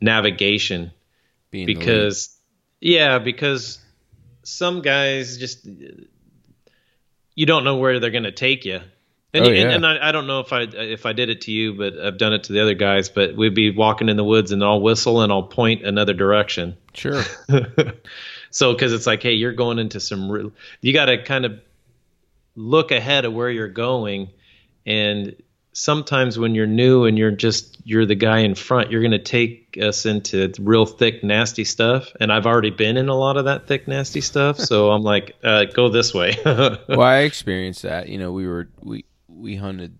[0.00, 0.92] navigation,
[1.50, 2.36] Being because
[2.80, 3.78] yeah, because
[4.44, 5.66] some guys just
[7.38, 8.80] you don't know where they're going to take you.
[9.32, 9.62] And, oh, yeah.
[9.62, 11.96] and, and I, I, don't know if I if I did it to you, but
[11.96, 13.10] I've done it to the other guys.
[13.10, 16.76] But we'd be walking in the woods, and I'll whistle and I'll point another direction.
[16.94, 17.22] Sure.
[18.50, 20.50] so because it's like, hey, you're going into some real.
[20.80, 21.60] You got to kind of
[22.56, 24.30] look ahead of where you're going,
[24.84, 25.36] and
[25.78, 29.18] sometimes when you're new and you're just you're the guy in front, you're going to
[29.18, 32.12] take us into real thick, nasty stuff.
[32.20, 35.36] And I've already been in a lot of that thick, nasty stuff, so I'm like,
[35.44, 36.36] uh, go this way.
[36.44, 38.08] well, I experienced that.
[38.08, 39.96] You know, we were we we hunted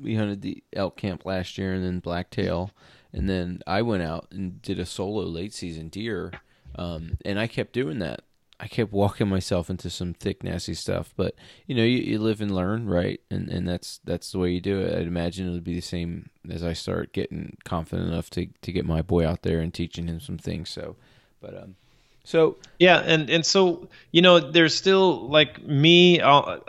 [0.00, 2.72] we hunted the elk camp last year, and then blacktail,
[3.12, 6.32] and then I went out and did a solo late season deer.
[6.74, 8.22] Um, and I kept doing that.
[8.62, 11.12] I kept walking myself into some thick, nasty stuff.
[11.16, 11.34] But
[11.66, 13.20] you know, you, you live and learn, right?
[13.28, 14.96] And and that's that's the way you do it.
[14.96, 18.72] I'd imagine it would be the same as I start getting confident enough to to
[18.72, 20.70] get my boy out there and teaching him some things.
[20.70, 20.94] So,
[21.40, 21.74] but um,
[22.22, 26.20] so yeah, and and so you know, there's still like me.
[26.20, 26.64] I'll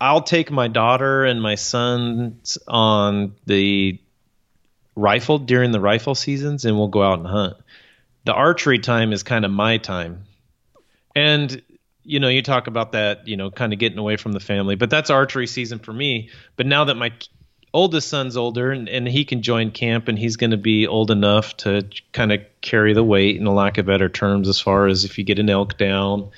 [0.00, 3.98] I'll take my daughter and my sons on the
[4.94, 7.56] rifle during the rifle seasons, and we'll go out and hunt
[8.24, 10.24] the archery time is kind of my time.
[11.14, 11.62] And
[12.04, 14.74] you know, you talk about that, you know, kind of getting away from the family,
[14.74, 16.30] but that's archery season for me.
[16.56, 17.12] But now that my
[17.72, 21.10] oldest son's older and, and he can join camp and he's going to be old
[21.10, 24.88] enough to kind of carry the weight in a lack of better terms as far
[24.88, 26.30] as if you get an elk down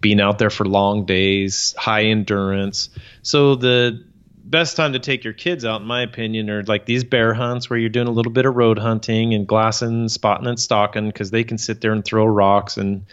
[0.00, 2.88] being out there for long days, high endurance.
[3.22, 4.02] So the
[4.50, 7.70] best time to take your kids out, in my opinion, are like these bear hunts
[7.70, 11.30] where you're doing a little bit of road hunting and glassing, spotting, and stalking because
[11.30, 13.06] they can sit there and throw rocks and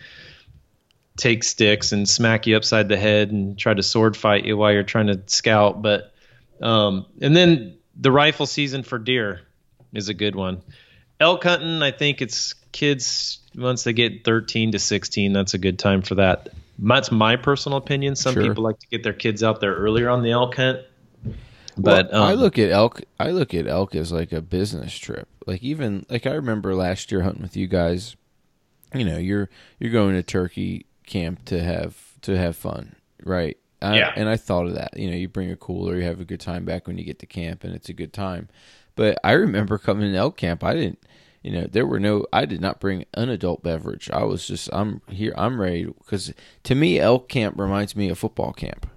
[1.15, 4.71] take sticks and smack you upside the head and try to sword fight you while
[4.71, 5.81] you're trying to scout.
[5.81, 6.13] But
[6.61, 9.41] um, and then the rifle season for deer
[9.93, 10.61] is a good one.
[11.19, 15.33] Elk hunting, I think it's kids once they get 13 to 16.
[15.33, 16.49] That's a good time for that.
[16.79, 18.15] That's my personal opinion.
[18.15, 18.43] Some Sure.
[18.43, 20.79] people like to get their kids out there earlier on the elk hunt.
[21.77, 23.01] But Well, I um, look at elk.
[23.19, 25.27] I look at elk as like a business trip.
[25.45, 28.15] Like even like I remember last year hunting with you guys.
[28.93, 33.57] You know, you're you're going to turkey camp to have to have fun, right?
[33.81, 34.13] I, Yeah.
[34.15, 34.97] And I thought of that.
[34.97, 37.19] You know, you bring a cooler, you have a good time back when you get
[37.19, 38.49] to camp, and it's a good time.
[38.95, 40.63] But I remember coming to elk camp.
[40.63, 40.99] I didn't.
[41.43, 42.25] You know, there were no.
[42.33, 44.09] I did not bring an adult beverage.
[44.09, 44.69] I was just.
[44.73, 45.33] I'm here.
[45.37, 48.87] I'm ready because to me, elk camp reminds me of football camp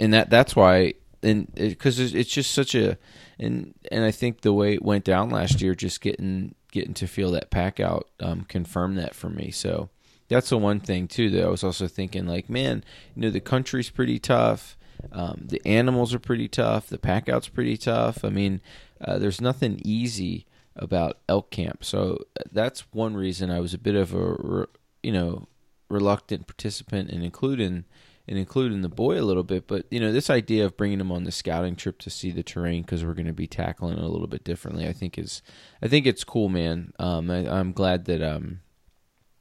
[0.00, 2.98] and that that's why and because it, it's just such a
[3.38, 7.06] and and I think the way it went down last year, just getting getting to
[7.06, 9.50] feel that pack out um, confirmed that for me.
[9.50, 9.90] So
[10.28, 13.40] that's the one thing too that I was also thinking like, man, you know, the
[13.40, 14.76] country's pretty tough.
[15.12, 16.86] Um, the animals are pretty tough.
[16.86, 18.24] The pack out's pretty tough.
[18.24, 18.60] I mean,
[19.00, 21.84] uh, there's nothing easy about elk camp.
[21.84, 24.66] So uh, that's one reason I was a bit of a,
[25.02, 25.48] you know,
[25.88, 27.84] reluctant participant in including
[28.30, 29.66] and including the boy a little bit.
[29.66, 32.44] But you know, this idea of bringing him on the scouting trip to see the
[32.44, 35.42] terrain because we're going to be tackling it a little bit differently, I think is,
[35.82, 36.92] I think it's cool, man.
[37.00, 38.60] Um, I, I'm glad that um,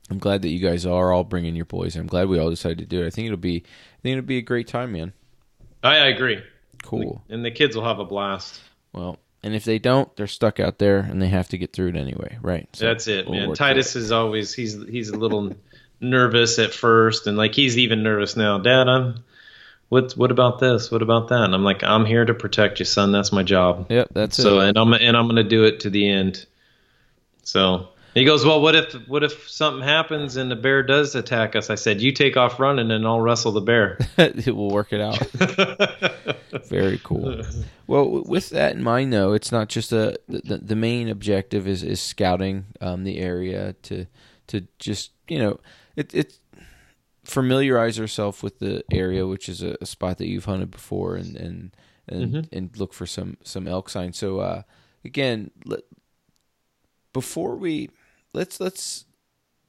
[0.10, 1.96] I'm glad that you guys are all bringing your boys.
[1.96, 3.08] I'm glad we all decided to do it.
[3.08, 5.14] I think it'll be, I think it'll be a great time, man.
[5.84, 6.42] I, I agree.
[6.82, 7.24] Cool.
[7.30, 8.60] And the kids will have a blast.
[8.92, 11.90] Well, and if they don't, they're stuck out there and they have to get through
[11.90, 12.68] it anyway, right?
[12.74, 13.54] So That's it, we'll man.
[13.54, 15.56] Titus is always he's he's a little
[16.02, 18.58] nervous at first, and like he's even nervous now.
[18.58, 19.24] Dad, I'm.
[19.90, 20.92] What what about this?
[20.92, 21.42] What about that?
[21.44, 23.12] And I'm like, I'm here to protect you, son.
[23.12, 23.88] That's my job.
[23.90, 24.70] Yep, that's So it.
[24.70, 26.46] and I'm and I'm gonna do it to the end.
[27.42, 31.56] So he goes, well, what if what if something happens and the bear does attack
[31.56, 31.72] us?
[31.72, 33.98] I said, you take off running and I'll wrestle the bear.
[34.18, 35.18] it will work it out.
[36.68, 37.42] Very cool.
[37.88, 41.82] Well, with that in mind, though, it's not just a the, the main objective is
[41.82, 44.06] is scouting um, the area to
[44.48, 45.60] to just you know
[46.00, 46.40] it it
[47.24, 51.36] familiarize yourself with the area, which is a, a spot that you've hunted before, and
[51.36, 51.76] and
[52.08, 54.18] and, and look for some some elk signs.
[54.18, 54.62] So uh,
[55.04, 55.82] again, let,
[57.14, 57.90] before we
[58.34, 59.06] let's let's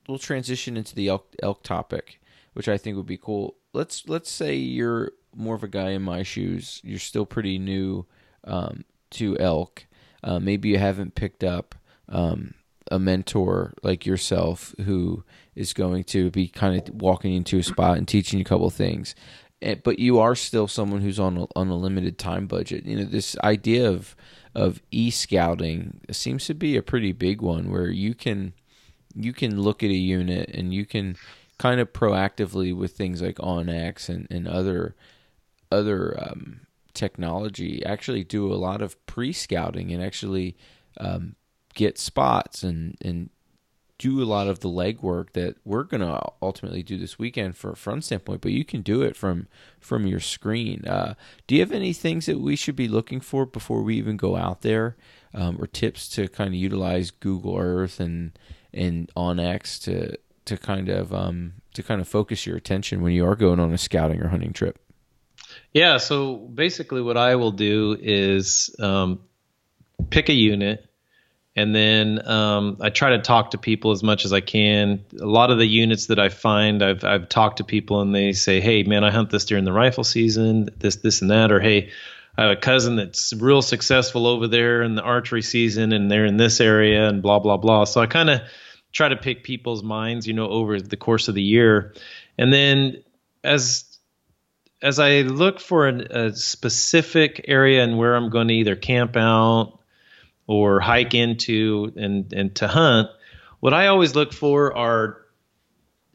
[0.08, 2.20] we'll transition into the elk elk topic,
[2.54, 3.56] which I think would be cool.
[3.72, 6.80] Let's let's say you're more of a guy in my shoes.
[6.84, 8.06] You're still pretty new
[8.44, 9.86] um, to elk.
[10.22, 11.74] Uh, maybe you haven't picked up
[12.08, 12.54] um,
[12.90, 15.24] a mentor like yourself who
[15.54, 18.70] is going to be kind of walking into a spot and teaching you a couple
[18.70, 19.14] things.
[19.62, 22.84] Eh, But you are still someone who's on a, on a limited time budget.
[22.84, 24.16] You know this idea of
[24.54, 28.52] of e scouting seems to be a pretty big one where you can
[29.14, 31.16] you can look at a unit and you can
[31.58, 34.96] kind of proactively with things like OnX and, and other
[35.70, 36.60] other um,
[36.94, 40.56] technology actually do a lot of pre scouting and actually
[40.98, 41.36] um,
[41.74, 43.30] get spots and and
[43.98, 47.76] do a lot of the legwork that we're gonna ultimately do this weekend for a
[47.76, 49.46] front standpoint, but you can do it from
[49.78, 50.84] from your screen.
[50.86, 51.14] Uh,
[51.46, 54.36] do you have any things that we should be looking for before we even go
[54.36, 54.96] out there,
[55.34, 58.32] um, or tips to kind of utilize Google Earth and
[58.72, 63.26] and OnX to to kind of um, to kind of focus your attention when you
[63.26, 64.78] are going on a scouting or hunting trip?
[65.72, 69.20] Yeah, so basically, what I will do is um,
[70.10, 70.89] pick a unit,
[71.56, 75.04] and then um, I try to talk to people as much as I can.
[75.20, 78.32] A lot of the units that I find, I've I've talked to people, and they
[78.32, 81.60] say, "Hey, man, I hunt this during the rifle season, this, this, and that," or
[81.60, 81.90] "Hey."
[82.38, 86.24] I have a cousin that's real successful over there in the archery season, and they're
[86.24, 87.84] in this area, and blah blah blah.
[87.84, 88.40] So I kind of
[88.92, 91.92] try to pick people's minds, you know, over the course of the year,
[92.38, 93.02] and then
[93.42, 93.84] as
[94.80, 99.16] as I look for an, a specific area and where I'm going to either camp
[99.16, 99.79] out
[100.50, 103.08] or hike into and, and to hunt,
[103.60, 105.18] what I always look for are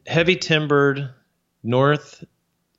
[0.06, 1.08] heavy timbered
[1.62, 2.22] north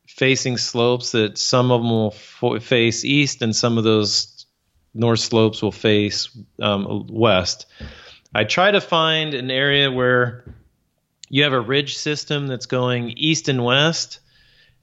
[0.08, 4.46] facing slopes that some of them will face east and some of those
[4.94, 6.30] north slopes will face
[6.62, 7.66] um, west.
[8.36, 10.54] I try to find an area where
[11.28, 14.20] you have a ridge system that's going east and west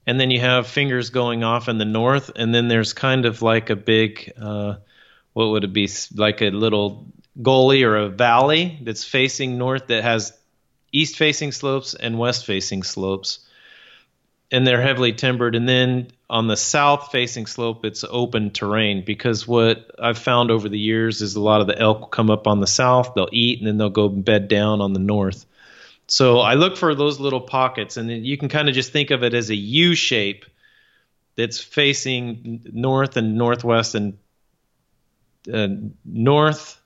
[0.05, 3.41] and then you have fingers going off in the north, and then there's kind of
[3.41, 4.75] like a big, uh,
[5.35, 7.07] what would it be, like a little
[7.41, 10.31] gully or a valley that's facing north that has
[10.93, 13.39] east facing slopes and west facing slopes.
[14.51, 15.55] and they're heavily timbered.
[15.55, 20.69] And then on the south facing slope, it's open terrain because what I've found over
[20.69, 23.59] the years is a lot of the elk come up on the south, they'll eat,
[23.59, 25.45] and then they'll go bed down on the north.
[26.07, 29.23] So I look for those little pockets, and you can kind of just think of
[29.23, 30.45] it as a U shape
[31.35, 34.17] that's facing north and northwest and
[35.51, 35.67] uh,
[36.03, 36.79] north,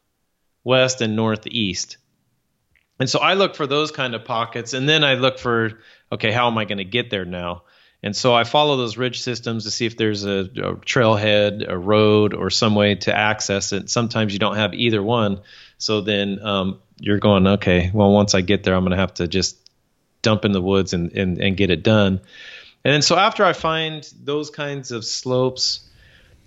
[0.63, 1.97] west, and northeast.
[2.99, 5.79] And so I look for those kind of pockets, and then I look for
[6.11, 7.63] okay, how am I going to get there now?
[8.01, 11.77] And so I follow those ridge systems to see if there's a, a trailhead, a
[11.77, 13.89] road, or some way to access it.
[13.89, 15.41] Sometimes you don't have either one,
[15.77, 19.15] so then um, you're going, okay, well, once I get there, I'm going to have
[19.15, 19.57] to just
[20.21, 22.21] dump in the woods and, and, and get it done.
[22.83, 25.87] And then so after I find those kinds of slopes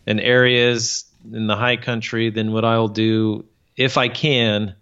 [0.07, 3.45] and areas in the high country, then what I'll do,
[3.77, 4.75] if I can,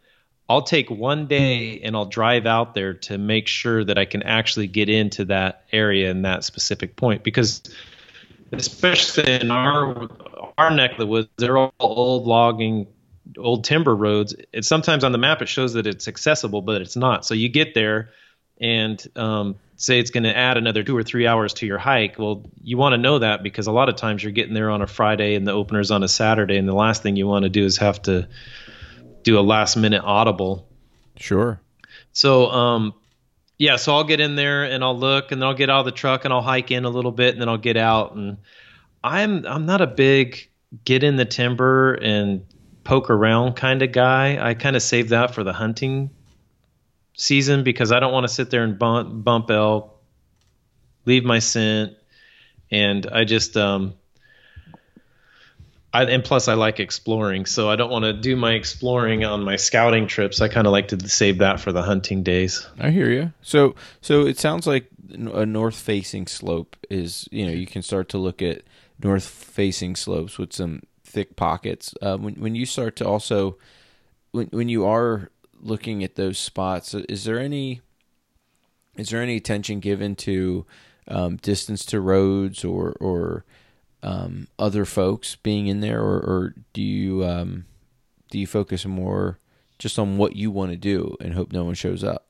[0.48, 4.22] I'll take one day and I'll drive out there to make sure that I can
[4.24, 7.62] actually get into that area and that specific point because
[8.52, 10.08] especially in our
[10.58, 12.88] our neck of the woods, they're all old logging
[13.38, 14.34] old timber roads.
[14.52, 17.24] It's sometimes on the map it shows that it's accessible, but it's not.
[17.24, 18.10] So you get there
[18.60, 22.18] and um, say it's going to add another two or three hours to your hike.
[22.18, 24.82] Well, you want to know that because a lot of times you're getting there on
[24.82, 27.48] a Friday and the opener's on a Saturday, and the last thing you want to
[27.48, 28.28] do is have to
[29.22, 30.68] do a last minute audible.
[31.16, 31.60] Sure.
[32.12, 32.94] So, um,
[33.58, 35.84] yeah, so I'll get in there and I'll look and then I'll get out of
[35.84, 38.38] the truck and I'll hike in a little bit and then I'll get out and
[39.04, 40.48] I'm I'm not a big
[40.84, 42.46] get in the timber and
[42.84, 44.38] poke around kind of guy.
[44.40, 46.10] I kind of save that for the hunting
[47.20, 50.00] season because I don't want to sit there and bump, bump elk,
[51.04, 51.92] leave my scent,
[52.70, 53.94] and I just um,
[55.92, 59.42] I, and plus I like exploring, so I don't want to do my exploring on
[59.42, 60.40] my scouting trips.
[60.40, 62.66] I kind of like to save that for the hunting days.
[62.78, 63.32] I hear you.
[63.42, 68.18] So, so it sounds like a north-facing slope is, you know, you can start to
[68.18, 68.62] look at
[69.02, 71.92] north-facing slopes with some thick pockets.
[72.00, 73.58] Uh, when when you start to also,
[74.30, 75.30] when when you are
[75.62, 77.80] looking at those spots, is there any,
[78.96, 80.66] is there any attention given to
[81.08, 83.44] um, distance to roads or or
[84.02, 87.66] um, other folks being in there, or, or do you um,
[88.30, 89.38] do you focus more
[89.78, 92.26] just on what you want to do and hope no one shows up?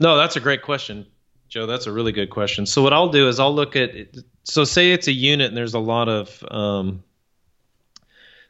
[0.00, 1.06] No, that's a great question,
[1.48, 1.66] Joe.
[1.66, 2.66] That's a really good question.
[2.66, 3.90] So what I'll do is I'll look at
[4.42, 7.04] so say it's a unit and there's a lot of um,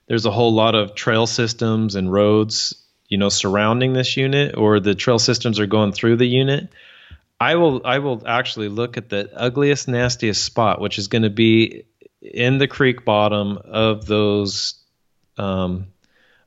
[0.06, 4.80] there's a whole lot of trail systems and roads you know surrounding this unit or
[4.80, 6.68] the trail systems are going through the unit
[7.40, 11.30] i will i will actually look at the ugliest nastiest spot which is going to
[11.30, 11.84] be
[12.20, 14.80] in the creek bottom of those
[15.36, 15.88] um,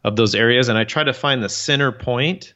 [0.04, 2.54] of those areas, and I try to find the center point,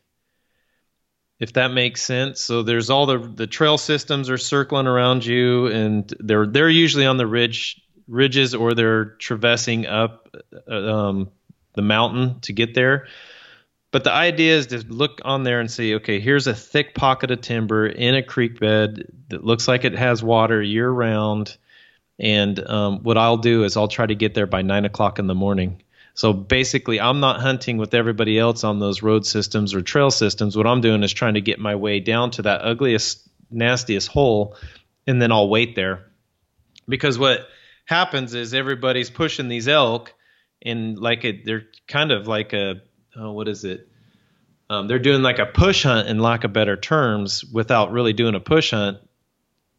[1.39, 2.41] if that makes sense.
[2.41, 7.05] So there's all the the trail systems are circling around you, and they're they're usually
[7.05, 10.35] on the ridge ridges or they're traversing up
[10.69, 11.31] uh, um,
[11.73, 13.07] the mountain to get there.
[13.91, 17.30] But the idea is to look on there and see, okay, here's a thick pocket
[17.30, 21.58] of timber in a creek bed that looks like it has water year round
[22.21, 25.25] and um, what I'll do is I'll try to get there by nine o'clock in
[25.25, 25.82] the morning.
[26.13, 30.56] So basically, I'm not hunting with everybody else on those road systems or trail systems.
[30.56, 34.56] What I'm doing is trying to get my way down to that ugliest, nastiest hole,
[35.08, 36.12] and then I'll wait there.
[36.88, 37.47] Because what
[37.86, 40.13] happens is everybody's pushing these elk,
[40.62, 42.82] and like it, they're kind of like a
[43.15, 43.88] oh, what is it?
[44.69, 48.36] Um, they're doing like a push hunt, in lack of better terms, without really doing
[48.36, 49.00] a push hunt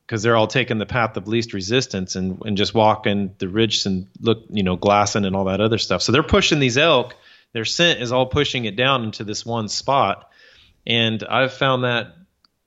[0.06, 3.86] because they're all taking the path of least resistance and, and just walking the ridge
[3.86, 6.02] and look, you know, glassing and all that other stuff.
[6.02, 7.16] So they're pushing these elk.
[7.54, 10.30] Their scent is all pushing it down into this one spot.
[10.86, 12.14] And I've found that,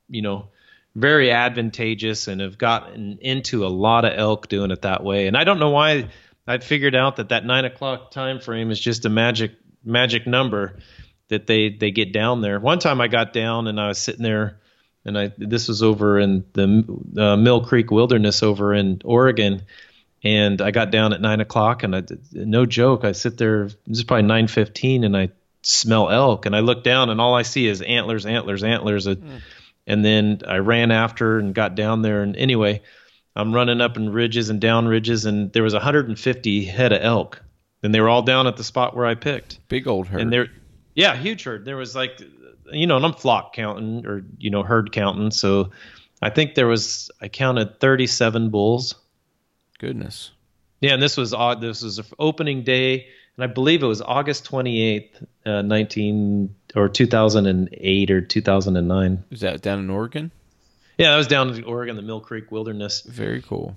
[0.08, 0.48] you know,
[0.96, 5.28] very advantageous and have gotten into a lot of elk doing it that way.
[5.28, 6.10] And I don't know why
[6.48, 9.52] I figured out that that nine o'clock time frame is just a magic
[9.86, 10.80] magic number
[11.30, 12.60] that they they get down there.
[12.60, 14.60] One time I got down and I was sitting there
[15.06, 16.84] and I this was over in the
[17.18, 19.62] uh, Mill Creek Wilderness over in Oregon,
[20.24, 23.66] and I got down at nine o'clock, and I no joke, I sit there.
[23.66, 25.30] This is probably nine fifteen, and I
[25.62, 29.42] smell elk, and I look down, and all I see is antlers, antlers, antlers, mm.
[29.86, 32.82] and then I ran after and got down there, and anyway,
[33.36, 37.44] I'm running up in ridges and down ridges, and there was 150 head of elk,
[37.86, 39.60] and they were all down at the spot where I picked.
[39.70, 40.22] Big old herd.
[40.22, 40.48] And there,
[40.96, 41.66] yeah, huge herd.
[41.66, 42.20] There was like
[42.72, 45.32] you know, and I'm flock counting or you know herd counting.
[45.32, 45.72] So
[46.22, 48.96] I think there was I counted 37 bulls.
[49.80, 50.32] Goodness.
[50.82, 51.62] Yeah, and this was odd.
[51.62, 53.08] This was opening day,
[53.38, 59.24] and I believe it was August 28th, uh, 19 or 2008 or 2009.
[59.32, 60.32] Is that down in Oregon?
[60.98, 63.02] Yeah, that was down in Oregon, the Mill Creek Wilderness.
[63.02, 63.76] Very cool.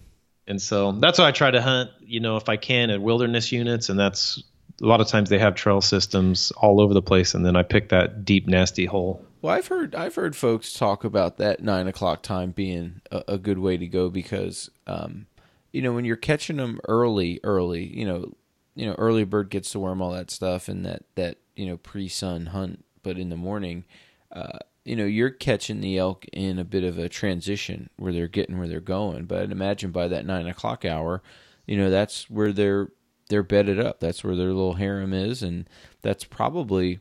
[0.49, 3.53] And so that's why I try to hunt, you know, if I can at wilderness
[3.53, 3.91] units.
[3.91, 4.43] And that's
[4.81, 7.35] a lot of times they have trail systems all over the place.
[7.35, 9.25] And then I pick that deep, nasty hole.
[9.43, 13.39] Well, I've heard I've heard folks talk about that nine o'clock time being a, a
[13.39, 15.27] good way to go because, um,
[15.71, 18.33] you know, when you're catching them early, early, you know,
[18.75, 21.77] you know, early bird gets the worm all that stuff and that that you know
[21.77, 23.85] pre sun hunt, but in the morning,
[24.33, 28.26] uh, you know, you're catching the elk in a bit of a transition where they're
[28.26, 29.26] getting where they're going.
[29.26, 31.22] But I'd imagine by that nine o'clock hour,
[31.66, 32.89] you know, that's where they're
[33.28, 34.01] they're bedded up.
[34.01, 35.68] That's where their little harem is, and
[36.01, 37.01] that's probably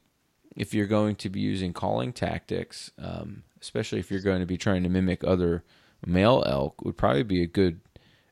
[0.58, 4.58] if you're going to be using calling tactics, um, especially if you're going to be
[4.58, 5.64] trying to mimic other
[6.06, 7.80] male elk, would probably be a good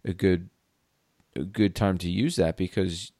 [0.03, 0.49] a good
[1.33, 3.13] a good time to use that because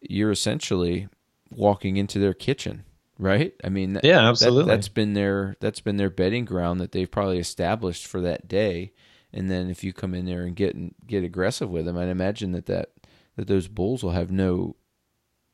[0.00, 1.08] you're essentially
[1.50, 2.84] walking into their kitchen,
[3.18, 3.52] right?
[3.62, 4.70] I mean, yeah, absolutely.
[4.70, 8.48] That, has been their that's been their bedding ground that they've probably established for that
[8.48, 8.92] day.
[9.32, 12.52] And then if you come in there and get get aggressive with them, I'd imagine
[12.52, 12.90] that that
[13.36, 14.76] that those bulls will have no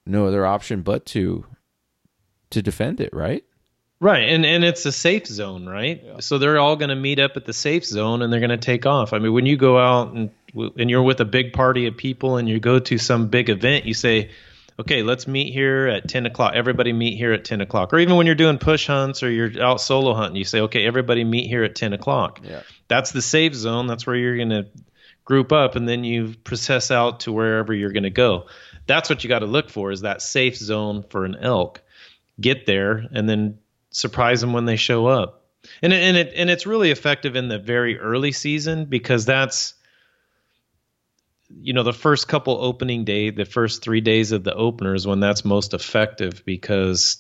[0.07, 1.45] no other option but to
[2.51, 3.45] to defend it, right?
[4.01, 6.03] Right, and and it's a safe zone, right?
[6.05, 6.21] Yeah.
[6.21, 8.57] So they're all going to meet up at the safe zone, and they're going to
[8.57, 9.13] take off.
[9.13, 12.37] I mean, when you go out and and you're with a big party of people,
[12.37, 14.31] and you go to some big event, you say,
[14.79, 16.53] "Okay, let's meet here at ten o'clock.
[16.55, 19.63] Everybody meet here at ten o'clock." Or even when you're doing push hunts or you're
[19.63, 23.23] out solo hunting, you say, "Okay, everybody meet here at ten o'clock." Yeah, that's the
[23.23, 23.87] safe zone.
[23.87, 24.67] That's where you're going to
[25.25, 28.47] group up, and then you process out to wherever you're going to go.
[28.87, 31.81] That's what you got to look for is that safe zone for an elk
[32.41, 33.59] get there and then
[33.91, 35.43] surprise them when they show up.
[35.81, 39.75] And it, and it and it's really effective in the very early season because that's
[41.61, 45.21] you know the first couple opening day, the first 3 days of the openers when
[45.21, 47.19] that's most effective because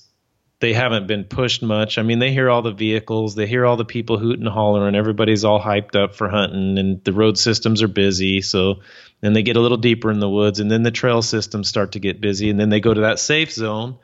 [0.60, 1.98] they haven't been pushed much.
[1.98, 4.94] I mean, they hear all the vehicles, they hear all the people hooting and hollering,
[4.94, 8.40] everybody's all hyped up for hunting, and the road systems are busy.
[8.40, 8.80] So
[9.20, 11.92] then they get a little deeper in the woods, and then the trail systems start
[11.92, 13.98] to get busy, and then they go to that safe zone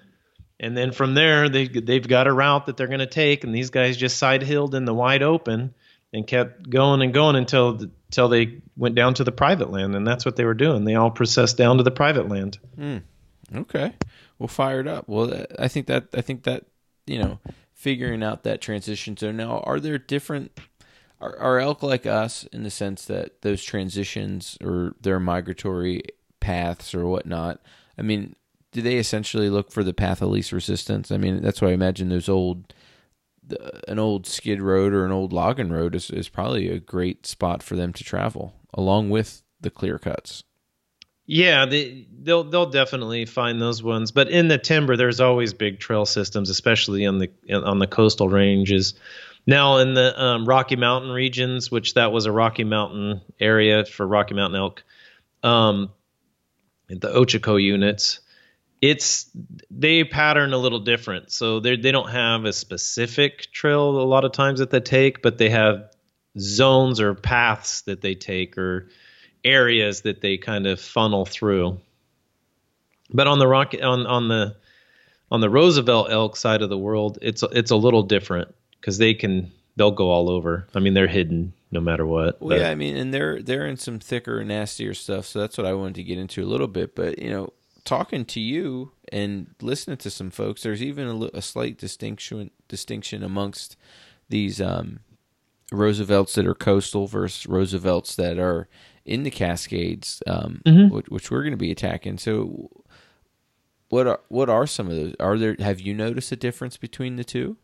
[0.61, 3.55] and then from there they they've got a route that they're going to take, and
[3.55, 5.75] these guys just side hilled in the wide open
[6.13, 7.81] and kept going and going until
[8.11, 10.85] until they went down to the private land, and that's what they were doing.
[10.85, 12.59] They all processed down to the private land.
[12.77, 13.03] Mm.
[13.55, 13.93] Okay,
[14.37, 15.09] well, fired up.
[15.09, 16.65] Well, I think that I think that
[17.07, 17.39] you know
[17.73, 19.17] figuring out that transition.
[19.17, 20.51] So now, are there different?
[21.21, 26.03] Are, are elk like us in the sense that those transitions or their migratory
[26.41, 27.61] paths or whatnot?
[27.97, 28.35] I mean,
[28.73, 31.13] do they essentially look for the path of least resistance?
[31.13, 32.75] I mean, that's why I imagine those old,
[33.89, 37.63] an old skid road or an old logging road is, is probably a great spot
[37.63, 40.45] for them to travel along with the clear cuts.
[41.27, 45.79] Yeah, they, they'll they'll definitely find those ones, but in the timber, there's always big
[45.79, 48.95] trail systems, especially on the on the coastal ranges.
[49.47, 54.07] Now, in the um, Rocky Mountain regions, which that was a Rocky Mountain area for
[54.07, 54.83] Rocky Mountain elk,
[55.45, 55.91] um,
[56.89, 58.21] the Ochoco units,
[58.81, 59.31] it's
[59.71, 61.31] they pattern a little different.
[61.31, 65.23] So they they don't have a specific trail a lot of times that they take,
[65.23, 65.91] but they have
[66.39, 68.89] zones or paths that they take or
[69.45, 71.81] areas that they kind of funnel through.
[73.13, 74.57] But on the rock on on the
[75.31, 79.15] on the Roosevelt elk side of the world, it's it's a little different because they
[79.15, 80.67] can they'll go all over.
[80.75, 82.41] I mean, they're hidden no matter what.
[82.41, 85.27] Well, yeah, I mean, and they're they're in some thicker, nastier stuff.
[85.27, 86.95] So that's what I wanted to get into a little bit.
[86.95, 87.53] But you know,
[87.85, 93.23] talking to you and listening to some folks, there's even a, a slight distinction distinction
[93.23, 93.77] amongst
[94.29, 95.01] these um,
[95.73, 98.69] Roosevelts that are coastal versus Roosevelts that are
[99.05, 100.95] in the Cascades, um, mm-hmm.
[100.95, 102.19] which, which, we're going to be attacking.
[102.19, 102.71] So,
[103.89, 105.15] what are what are some of those?
[105.21, 105.57] Are there?
[105.61, 107.57] Have you noticed a difference between the two?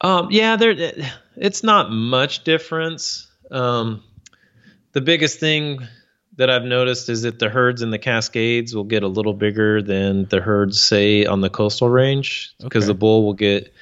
[0.00, 0.92] Um, yeah, there.
[1.36, 3.30] It's not much difference.
[3.50, 4.02] Um,
[4.92, 5.86] the biggest thing
[6.36, 9.82] that I've noticed is that the herds in the Cascades will get a little bigger
[9.82, 12.88] than the herds, say, on the coastal range, because okay.
[12.88, 13.72] the bull will get.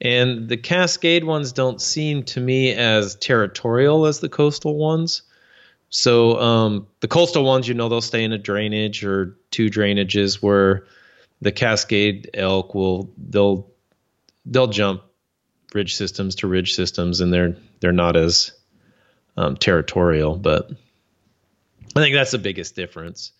[0.00, 5.22] And the Cascade ones don't seem to me as territorial as the coastal ones.
[5.90, 10.42] So um, the coastal ones, you know, they'll stay in a drainage or two drainages,
[10.42, 10.86] where
[11.40, 13.70] the Cascade elk will they'll
[14.46, 15.02] they'll jump
[15.74, 18.52] ridge systems to ridge systems, and they're they're not as
[19.36, 20.70] um, territorial, but
[21.96, 23.32] I think that's the biggest difference.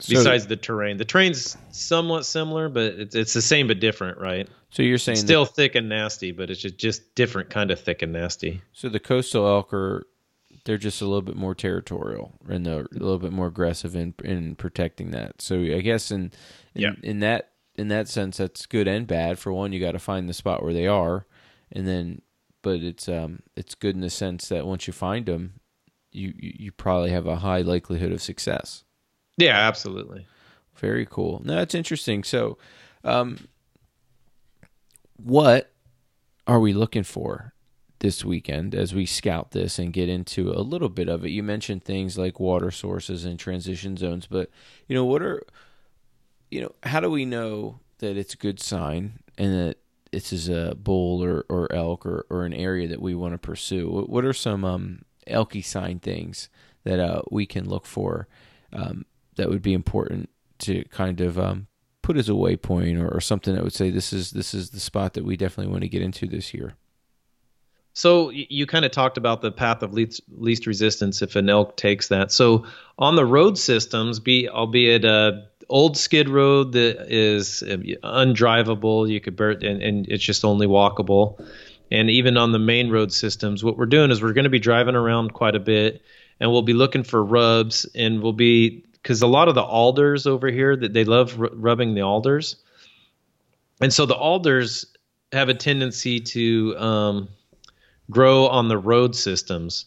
[0.00, 4.18] So, besides the terrain, the terrain's somewhat similar, but it's it's the same but different,
[4.18, 4.48] right?
[4.70, 7.70] So you're saying it's still that, thick and nasty, but it's just, just different kind
[7.70, 8.62] of thick and nasty.
[8.72, 10.06] So the coastal elk are
[10.64, 14.14] they're just a little bit more territorial and they're a little bit more aggressive in
[14.24, 15.42] in protecting that.
[15.42, 16.32] So I guess in
[16.74, 16.92] in, yeah.
[17.02, 19.38] in that in that sense, that's good and bad.
[19.38, 21.26] For one, you got to find the spot where they are,
[21.70, 22.22] and then
[22.62, 25.60] but it's um it's good in the sense that once you find them,
[26.12, 28.84] you you, probably have a high likelihood of success.
[29.38, 30.26] Yeah, absolutely.
[30.76, 31.42] Very cool.
[31.44, 32.22] No, that's interesting.
[32.24, 32.58] So,
[33.04, 33.48] um,
[35.16, 35.72] what
[36.46, 37.54] are we looking for
[38.00, 41.30] this weekend as we scout this and get into a little bit of it?
[41.30, 44.50] You mentioned things like water sources and transition zones, but
[44.88, 45.42] you know, what are
[46.52, 49.78] you know, how do we know that it's a good sign and that
[50.12, 53.38] this is a bull or, or elk or, or an area that we want to
[53.38, 54.04] pursue?
[54.06, 56.48] What are some um, elky sign things
[56.84, 58.28] that uh, we can look for
[58.72, 59.04] um,
[59.36, 61.66] that would be important to kind of um,
[62.02, 64.80] put as a waypoint or, or something that would say this is this is the
[64.80, 66.74] spot that we definitely want to get into this year.
[67.94, 71.76] So you kind of talked about the path of least, least resistance if an elk
[71.76, 72.32] takes that.
[72.32, 72.64] So
[72.98, 79.20] on the road systems, be albeit a old skid road that is um, undrivable, you
[79.20, 81.44] could burn and, and it's just only walkable.
[81.92, 84.58] And even on the main road systems, what we're doing is we're going to be
[84.58, 86.00] driving around quite a bit,
[86.40, 90.26] and we'll be looking for rubs, and we'll be because a lot of the alders
[90.26, 92.56] over here that they love r- rubbing the alders,
[93.82, 94.86] and so the alders
[95.32, 97.28] have a tendency to um,
[98.10, 99.84] grow on the road systems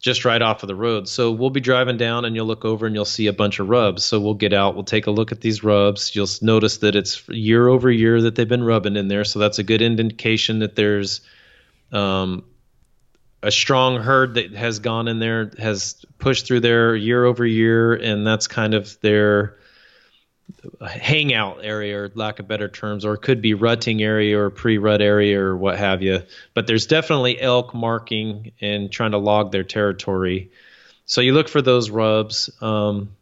[0.00, 1.06] just right off of the road.
[1.06, 3.68] So we'll be driving down and you'll look over and you'll see a bunch of
[3.68, 4.04] rubs.
[4.04, 6.16] So we'll get out, we'll take a look at these rubs.
[6.16, 9.24] You'll notice that it's year over year that they've been rubbing in there.
[9.24, 11.20] So that's a good indication that there's
[11.92, 12.44] um,
[13.42, 17.92] a strong herd that has gone in there, has pushed through there year over year,
[17.94, 19.58] and that's kind of their
[20.86, 25.00] hangout area, or lack of better terms, or it could be rutting area or pre-rut
[25.00, 26.22] area or what have you.
[26.54, 30.50] But there's definitely elk marking and trying to log their territory.
[31.06, 32.50] So you look for those rubs.
[32.60, 33.16] Um,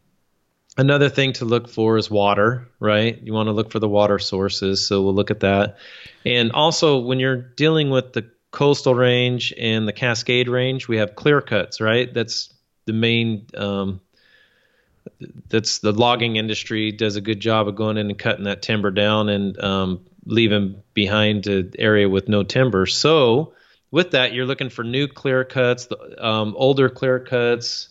[0.76, 3.20] another thing to look for is water, right?
[3.22, 4.86] You want to look for the water sources.
[4.86, 5.78] So we'll look at that.
[6.24, 11.14] And also, when you're dealing with the coastal range and the Cascade range, we have
[11.14, 12.12] clear cuts, right?
[12.12, 12.52] That's
[12.86, 13.46] the main.
[13.56, 14.00] Um,
[15.48, 18.90] that's the logging industry does a good job of going in and cutting that timber
[18.90, 22.86] down and um, leaving behind an area with no timber.
[22.86, 23.54] So
[23.90, 25.88] with that, you're looking for new clear cuts,
[26.18, 27.88] um, older clear cuts,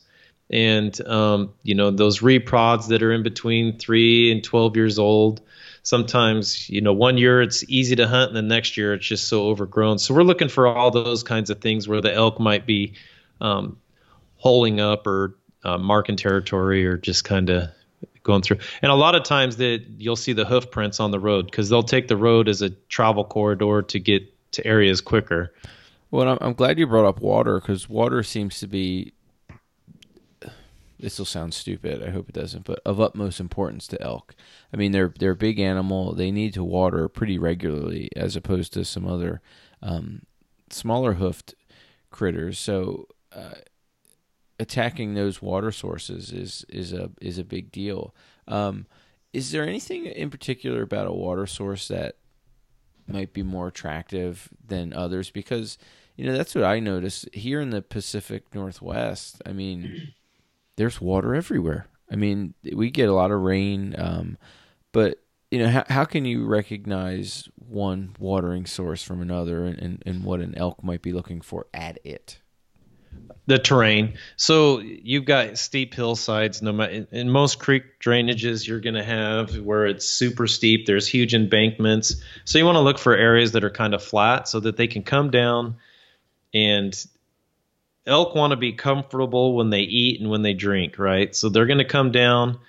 [0.50, 5.42] and um, you know those reprods that are in between three and 12 years old
[5.84, 9.28] sometimes you know one year it's easy to hunt and the next year it's just
[9.28, 12.66] so overgrown so we're looking for all those kinds of things where the elk might
[12.66, 12.94] be
[13.42, 13.78] um,
[14.38, 17.70] holing up or uh, marking territory or just kind of
[18.24, 21.20] going through and a lot of times that you'll see the hoof prints on the
[21.20, 25.54] road because they'll take the road as a travel corridor to get to areas quicker
[26.12, 29.14] well i'm, glad you brought up water because water seems to be
[31.00, 32.04] this will sound stupid.
[32.04, 34.36] I hope it doesn't, but of utmost importance to elk.
[34.74, 36.14] I mean, they're they're a big animal.
[36.14, 39.42] They need to water pretty regularly, as opposed to some other
[39.82, 40.24] um,
[40.70, 41.54] smaller hoofed
[42.10, 42.58] critters.
[42.58, 43.56] So, uh,
[44.60, 48.14] attacking those water sources is is a is a big deal.
[48.48, 48.88] Um,
[49.34, 52.18] is there anything in particular about a water source that
[53.08, 55.30] might be more attractive than others?
[55.30, 55.78] Because
[56.16, 59.42] you know that's what I notice here in the Pacific Northwest.
[59.46, 60.14] I mean
[60.78, 61.88] there's water everywhere.
[62.10, 64.38] I mean, we get a lot of rain, um,
[64.94, 65.20] but
[65.52, 70.24] you know, how, how can you recognize one watering source from another, and, and, and
[70.24, 72.40] what an elk might be looking for at it?
[73.46, 74.18] The terrain.
[74.36, 76.62] So you've got steep hillsides.
[76.62, 80.86] No matter in most creek drainages, you're going to have where it's super steep.
[80.86, 82.22] There's huge embankments.
[82.44, 84.88] So you want to look for areas that are kind of flat, so that they
[84.88, 85.78] can come down
[86.54, 86.94] and
[88.06, 91.34] elk want to be comfortable when they eat and when they drink, right?
[91.34, 92.60] So they're going to come down.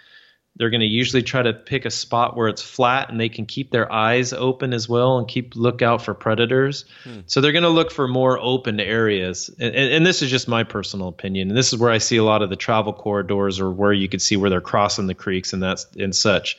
[0.58, 3.46] They're going to usually try to pick a spot where it's flat and they can
[3.46, 6.84] keep their eyes open as well and keep look out for predators.
[7.04, 7.20] Hmm.
[7.26, 9.48] So they're going to look for more open areas.
[9.60, 11.48] And, and, and, this is just my personal opinion.
[11.48, 14.08] And this is where I see a lot of the travel corridors or where you
[14.08, 16.58] could see where they're crossing the creeks and that's and such.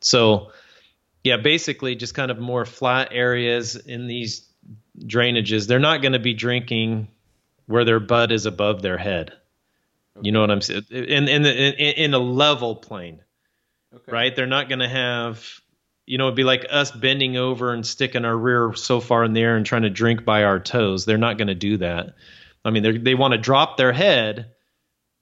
[0.00, 0.52] So
[1.24, 4.46] yeah, basically just kind of more flat areas in these
[5.00, 5.66] drainages.
[5.66, 7.08] They're not going to be drinking
[7.64, 9.32] where their butt is above their head.
[10.20, 10.84] You know what I'm saying?
[10.90, 13.20] In in, in in a level plane,
[13.94, 14.12] okay.
[14.12, 14.34] right?
[14.34, 15.44] They're not going to have,
[16.06, 19.32] you know, it'd be like us bending over and sticking our rear so far in
[19.32, 21.04] the air and trying to drink by our toes.
[21.04, 22.14] They're not going to do that.
[22.64, 24.52] I mean, they they want to drop their head,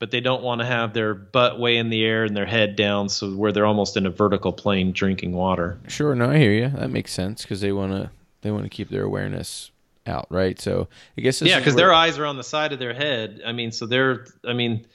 [0.00, 2.76] but they don't want to have their butt way in the air and their head
[2.76, 5.78] down, so where they're almost in a vertical plane drinking water.
[5.86, 6.68] Sure, no, I hear you.
[6.70, 8.10] That makes sense because they want to
[8.42, 9.70] they want to keep their awareness
[10.06, 10.60] out, right?
[10.60, 13.42] So I guess it's yeah, because their eyes are on the side of their head.
[13.44, 14.86] I mean, so they're I mean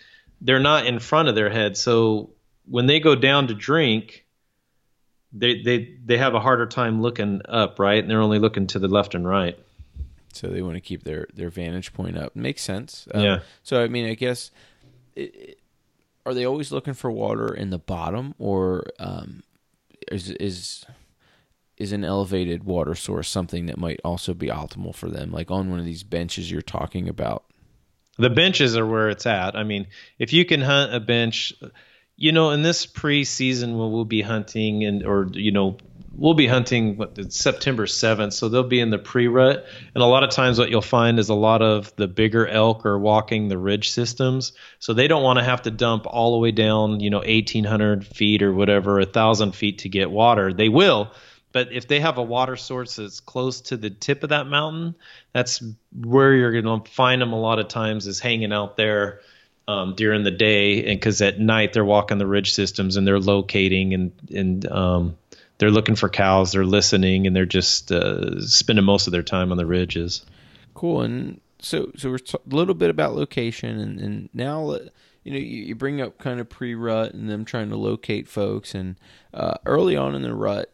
[0.41, 1.77] they're not in front of their head.
[1.77, 2.31] So
[2.71, 4.25] when they go down to drink,
[5.33, 7.99] they they they have a harder time looking up, right?
[8.01, 9.57] And they're only looking to the left and right.
[10.33, 12.35] So they want to keep their their vantage point up.
[12.35, 13.07] Makes sense.
[13.13, 13.39] Um, Yeah.
[13.63, 14.51] So I mean, I guess.
[15.15, 15.57] It, it-
[16.23, 19.41] are they always looking for water in the bottom, or um,
[20.11, 20.85] is is
[21.77, 25.71] is an elevated water source something that might also be optimal for them, like on
[25.71, 27.43] one of these benches you're talking about?
[28.19, 29.55] The benches are where it's at.
[29.55, 29.87] I mean,
[30.19, 31.53] if you can hunt a bench,
[32.21, 35.77] you know, in this preseason, we'll, we'll be hunting and, or, you know,
[36.15, 38.33] we'll be hunting what, September 7th.
[38.33, 39.65] So they'll be in the pre rut.
[39.95, 42.85] And a lot of times, what you'll find is a lot of the bigger elk
[42.85, 44.53] are walking the ridge systems.
[44.77, 48.05] So they don't want to have to dump all the way down, you know, 1,800
[48.05, 50.53] feet or whatever, a 1,000 feet to get water.
[50.53, 51.11] They will.
[51.51, 54.93] But if they have a water source that's close to the tip of that mountain,
[55.33, 59.21] that's where you're going to find them a lot of times is hanging out there
[59.71, 63.19] um, during the day, and because at night they're walking the ridge systems and they're
[63.19, 65.17] locating and and um,
[65.61, 69.51] they're looking for cows, they're listening, and they're just uh, spending most of their time
[69.51, 70.25] on the ridges.
[70.73, 71.01] Cool.
[71.01, 74.71] And so, so we're a little bit about location, and, and now,
[75.23, 78.73] you know, you, you bring up kind of pre-rut and them trying to locate folks,
[78.73, 78.95] and
[79.35, 80.73] uh, early on in the rut,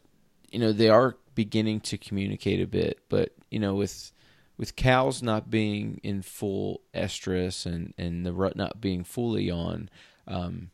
[0.52, 4.14] you know, they are beginning to communicate a bit, but you know, with
[4.58, 9.90] with cows not being in full estrus and and the rut not being fully on.
[10.28, 10.72] Um,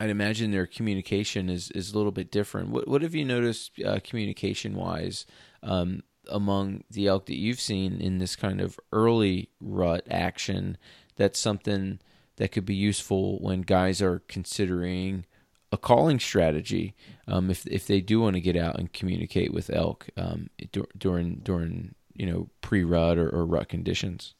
[0.00, 2.70] I'd imagine their communication is, is a little bit different.
[2.70, 5.24] What what have you noticed uh, communication wise
[5.62, 10.76] um, among the elk that you've seen in this kind of early rut action?
[11.16, 12.00] That's something
[12.36, 15.24] that could be useful when guys are considering
[15.70, 16.94] a calling strategy.
[17.28, 20.88] Um, if if they do want to get out and communicate with elk um, dur-
[20.98, 24.34] during during you know pre rut or, or rut conditions.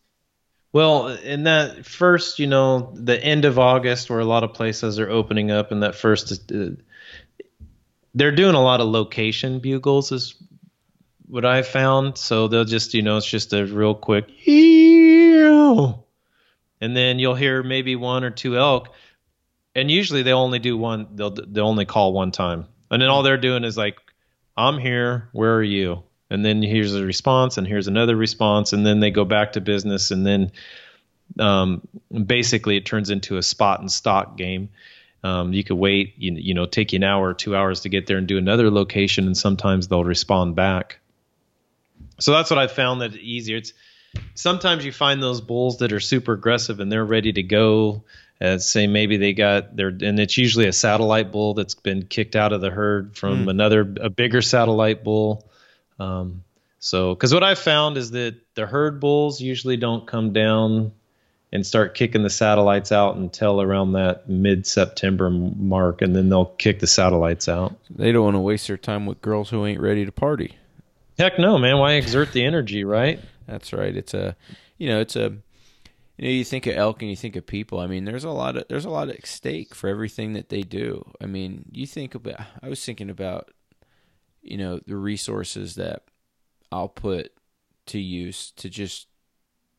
[0.73, 4.99] Well, in that first, you know, the end of August, where a lot of places
[4.99, 6.71] are opening up, and that first, uh,
[8.13, 10.35] they're doing a lot of location bugles, is
[11.27, 12.19] what I found.
[12.19, 14.29] So they'll just, you know, it's just a real quick,
[16.81, 18.89] and then you'll hear maybe one or two elk,
[19.77, 21.07] and usually they only do one.
[21.15, 23.99] They'll they only call one time, and then all they're doing is like,
[24.57, 25.29] "I'm here.
[25.33, 29.11] Where are you?" And then here's a response and here's another response and then they
[29.11, 30.53] go back to business and then
[31.39, 31.87] um,
[32.27, 34.71] basically it turns into a spot and stalk game.
[35.23, 37.89] Um, you could wait you, you know take you an hour or two hours to
[37.89, 40.99] get there and do another location and sometimes they'll respond back.
[42.21, 43.57] So that's what i found that easier.
[43.59, 43.73] It's
[44.35, 48.05] sometimes you find those bulls that are super aggressive and they're ready to go.
[48.41, 52.37] Uh, say maybe they got their and it's usually a satellite bull that's been kicked
[52.37, 53.51] out of the herd from Mm.
[53.51, 55.49] another a bigger satellite bull
[55.99, 56.45] um,
[56.79, 60.93] so, because what I've found is that the herd bulls usually don't come down
[61.53, 66.81] and start kicking the satellites out until around that mid-September mark, and then they'll kick
[66.81, 67.77] the satellites out.
[67.89, 70.57] They don't want to waste their time with girls who ain't ready to party.
[71.17, 71.79] Heck no, man!
[71.79, 73.21] Why exert the energy, right?
[73.47, 73.97] That's right.
[73.97, 74.35] It's a,
[74.79, 75.37] you know, it's a,
[76.17, 77.79] you know, you think of elk and you think of people.
[77.79, 80.63] I mean, there's a lot of there's a lot at stake for everything that they
[80.63, 81.09] do.
[81.21, 82.41] I mean, you think about.
[82.63, 83.53] I was thinking about,
[84.45, 86.05] you know, the resources that
[86.71, 87.33] I'll put
[87.87, 89.09] to use to just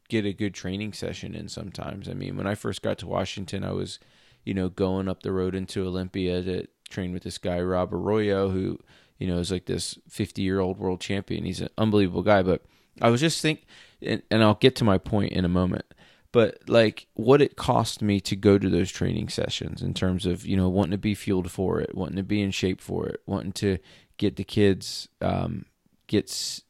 [0.10, 1.48] get a good training session in.
[1.48, 4.00] Sometimes, I mean, when I first got to Washington, I was,
[4.44, 8.50] you know, going up the road into Olympia to train with this guy Rob Arroyo,
[8.50, 8.80] who
[9.18, 11.46] you know is like this 50 year old world champion.
[11.46, 12.64] He's an unbelievable guy, but
[13.02, 13.66] I was just think,
[14.02, 15.86] and, and I'll get to my point in a moment.
[16.32, 20.46] But like what it cost me to go to those training sessions in terms of
[20.46, 23.22] you know wanting to be fueled for it, wanting to be in shape for it,
[23.26, 23.78] wanting to
[24.18, 25.66] get the kids um,
[26.08, 26.62] get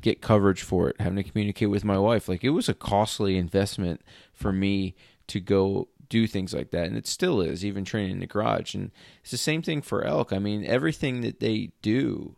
[0.00, 2.28] get coverage for it, having to communicate with my wife.
[2.28, 4.02] Like it was a costly investment
[4.32, 4.94] for me
[5.28, 8.74] to go do things like that, and it still is, even training in the garage.
[8.74, 8.90] And
[9.22, 10.32] it's the same thing for elk.
[10.32, 12.36] I mean, everything that they do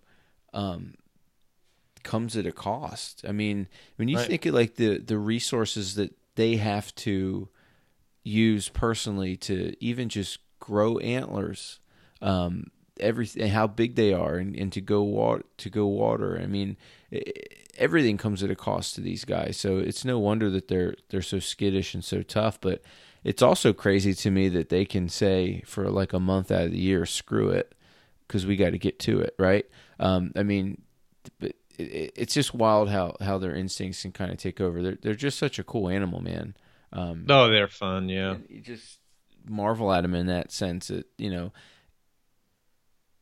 [0.55, 0.95] um,
[2.03, 3.25] comes at a cost.
[3.29, 4.27] I mean, when you Right.
[4.27, 7.49] think of like the the resources that they have to
[8.23, 11.81] use personally to even just grow antlers,
[12.23, 12.67] um,
[13.01, 16.39] everything, how big they are, and, and to go water, to go water.
[16.43, 16.77] I mean,
[17.13, 17.23] i
[17.79, 19.57] everything comes at a cost to these guys.
[19.59, 22.61] So it's no wonder that they're they're so skittish and so tough.
[22.61, 22.83] But
[23.25, 26.71] it's also crazy to me that they can say for like a month out of
[26.73, 27.75] the year, screw it,
[28.27, 29.67] because we got to get to it, right?
[30.01, 30.81] Um, I mean,
[31.39, 34.83] but it, it- it's just wild how how their instincts can kind of take over.
[34.83, 36.55] They're they're just such a cool animal, man.
[36.93, 38.09] Um, No, they're fun.
[38.09, 38.37] Yeah.
[38.49, 39.01] you just
[39.49, 41.53] marvel at them in that sense that you know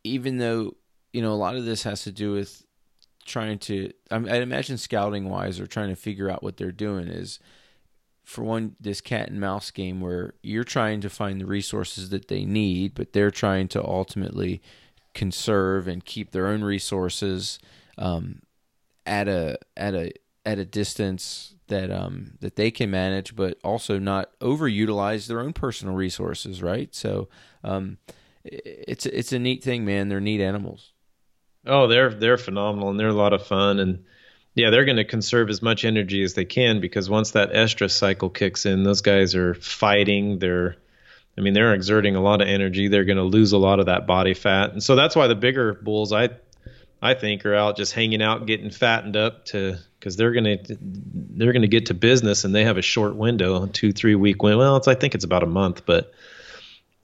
[0.05, 0.77] even though
[1.13, 2.65] you know a lot of this has to do with
[3.25, 7.09] trying to I I'd imagine scouting wise or trying to figure out what they're doing
[7.09, 7.41] is
[8.23, 12.29] for one this cat and mouse game where you're trying to find the resources that
[12.29, 14.63] they need but they're trying to ultimately
[15.15, 17.59] conserve and keep their own resources
[17.97, 18.43] um,
[19.07, 20.13] at a at a
[20.45, 25.53] at a distance that um that they can manage, but also not overutilize their own
[25.53, 26.95] personal resources, right?
[26.95, 27.29] So
[27.63, 27.99] um,
[28.45, 30.09] it's it's a neat thing, man.
[30.09, 30.93] They're neat animals.
[31.67, 34.05] Oh, they're they're phenomenal and they're a lot of fun and
[34.55, 37.91] yeah, they're going to conserve as much energy as they can because once that estrus
[37.91, 40.39] cycle kicks in, those guys are fighting.
[40.39, 40.77] They're,
[41.37, 42.87] I mean, they're exerting a lot of energy.
[42.87, 45.35] They're going to lose a lot of that body fat, and so that's why the
[45.35, 46.31] bigger bulls, I,
[47.03, 50.77] I think, are out just hanging out, getting fattened up to because they're going to
[50.81, 54.41] they're going to get to business, and they have a short window, two three week
[54.41, 54.59] window.
[54.59, 56.13] Well, it's I think it's about a month, but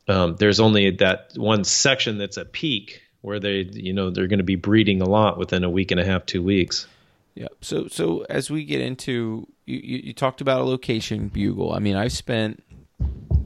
[0.09, 4.39] um, there's only that one section that's a peak where they you know they're going
[4.39, 6.87] to be breeding a lot within a week and a half, two weeks.
[7.35, 7.49] Yeah.
[7.61, 11.73] So so as we get into you, you, talked about a location bugle.
[11.73, 12.63] I mean, I've spent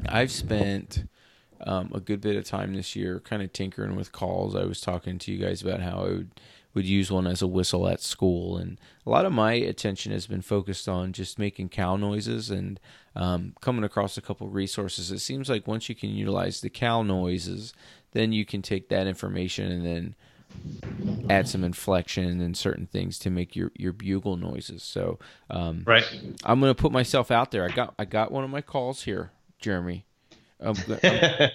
[0.08, 1.04] I've spent
[1.60, 4.54] um, a good bit of time this year kind of tinkering with calls.
[4.54, 6.40] I was talking to you guys about how I would
[6.74, 10.26] would use one as a whistle at school, and a lot of my attention has
[10.26, 12.80] been focused on just making cow noises and
[13.16, 15.10] um, coming across a couple resources.
[15.10, 17.72] It seems like once you can utilize the cow noises,
[18.12, 20.14] then you can take that information and then
[21.28, 24.82] add some inflection and certain things to make your, your bugle noises.
[24.82, 25.18] So
[25.50, 26.04] um, right,
[26.44, 27.64] I'm gonna put myself out there.
[27.64, 30.04] I got I got one of my calls here, Jeremy.
[30.60, 30.76] I'm,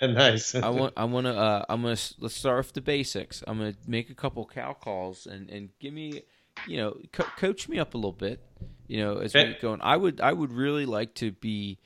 [0.02, 0.54] I'm, nice.
[0.54, 3.44] I want I want to uh, I'm gonna let's start off the basics.
[3.48, 6.24] I'm gonna make a couple cow calls and and give me
[6.68, 8.44] you know co- coach me up a little bit.
[8.88, 9.82] You know as we going.
[9.82, 11.80] I would I would really like to be.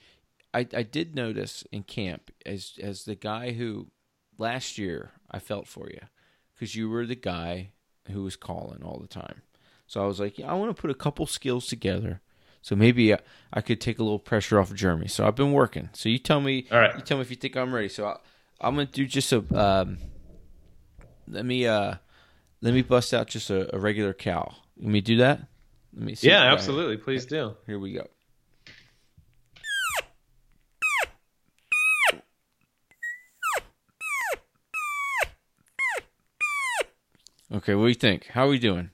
[0.54, 3.88] I, I did notice in camp as as the guy who
[4.38, 6.02] last year I felt for you
[6.54, 7.72] because you were the guy
[8.12, 9.42] who was calling all the time.
[9.88, 12.22] So I was like, yeah, I want to put a couple skills together.
[12.62, 13.20] So maybe I,
[13.52, 15.08] I, could take a little pressure off of Jeremy.
[15.08, 15.90] So I've been working.
[15.94, 16.66] So you tell me.
[16.72, 16.96] All right.
[16.96, 17.90] You tell me if you think I'm ready.
[17.90, 19.44] So I, am gonna do just a.
[19.54, 19.98] Um,
[21.28, 21.96] let me uh,
[22.62, 24.56] let me bust out just a, a regular cow.
[24.78, 25.40] Let me do that.
[25.94, 26.28] Let me see.
[26.28, 26.98] Yeah, absolutely.
[26.98, 27.56] Please do.
[27.66, 28.08] Here we go.
[37.54, 38.26] Okay, what do you think?
[38.26, 38.90] How are we doing?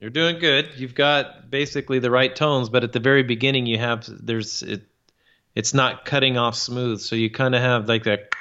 [0.00, 0.70] You're doing good.
[0.76, 4.82] You've got basically the right tones, but at the very beginning you have there's it
[5.54, 8.32] it's not cutting off smooth, so you kind of have like that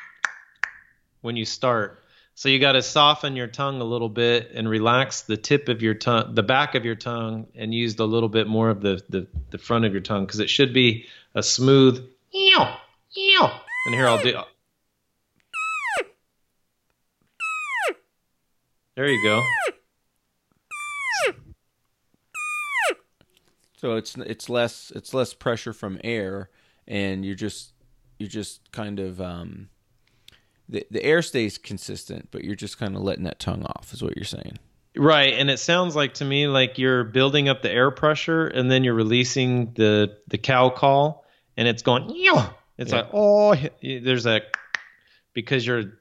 [1.21, 1.98] when you start.
[2.39, 5.81] So you got to soften your tongue a little bit and relax the tip of
[5.81, 9.03] your tongue, the back of your tongue, and use a little bit more of the
[9.09, 12.09] the, the front of your tongue because it should be a smooth.
[13.87, 14.39] And here I'll do
[18.95, 19.43] There you go.
[23.75, 26.49] So it's it's less it's less pressure from air,
[26.87, 27.73] and you're just
[28.17, 29.67] you're just kind of um,
[30.69, 34.01] the the air stays consistent, but you're just kind of letting that tongue off, is
[34.01, 34.59] what you're saying.
[34.95, 38.71] Right, and it sounds like to me like you're building up the air pressure, and
[38.71, 41.25] then you're releasing the the cow call,
[41.57, 42.05] and it's going.
[42.77, 42.97] It's yeah.
[42.97, 44.41] like oh, there's a
[45.33, 45.93] because you're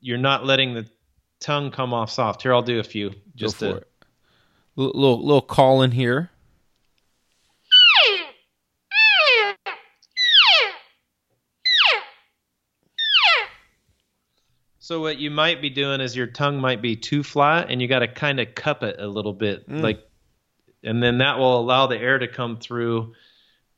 [0.00, 0.86] you're not letting the
[1.40, 2.42] tongue come off soft.
[2.42, 3.12] Here, I'll do a few.
[3.34, 3.88] Just Go for to, it.
[4.76, 6.29] Little, little little call in here.
[14.90, 17.86] So what you might be doing is your tongue might be too flat, and you
[17.86, 19.80] got to kind of cup it a little bit, mm.
[19.80, 20.04] like,
[20.82, 23.14] and then that will allow the air to come through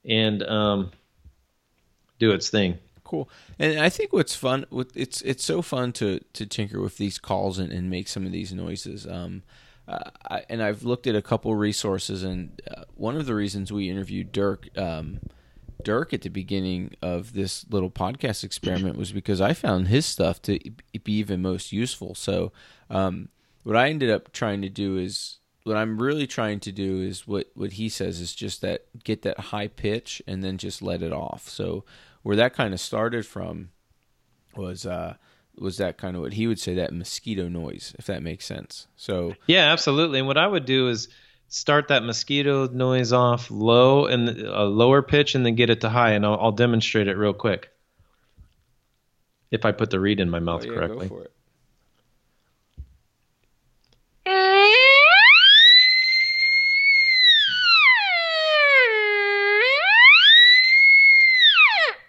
[0.06, 0.90] and um,
[2.18, 3.28] do its thing cool.
[3.58, 7.58] And I think what's fun, it's it's so fun to to tinker with these calls
[7.58, 9.06] and, and make some of these noises.
[9.06, 9.42] Um,
[9.86, 13.70] uh, I, and I've looked at a couple resources, and uh, one of the reasons
[13.70, 14.66] we interviewed Dirk.
[14.78, 15.20] Um,
[15.84, 20.40] Dirk at the beginning of this little podcast experiment was because I found his stuff
[20.42, 20.58] to
[21.02, 22.14] be even most useful.
[22.14, 22.52] So,
[22.90, 23.28] um,
[23.62, 27.26] what I ended up trying to do is what I'm really trying to do is
[27.26, 31.02] what what he says is just that get that high pitch and then just let
[31.02, 31.48] it off.
[31.48, 31.84] So
[32.22, 33.70] where that kind of started from
[34.56, 35.14] was uh,
[35.56, 38.88] was that kind of what he would say that mosquito noise, if that makes sense.
[38.96, 40.18] So yeah, absolutely.
[40.18, 41.08] And what I would do is
[41.52, 45.90] start that mosquito noise off low and a lower pitch, and then get it to
[45.90, 47.70] high, and I'll, I'll demonstrate it real quick.
[49.50, 51.10] If I put the reed in my mouth oh, yeah, correctly.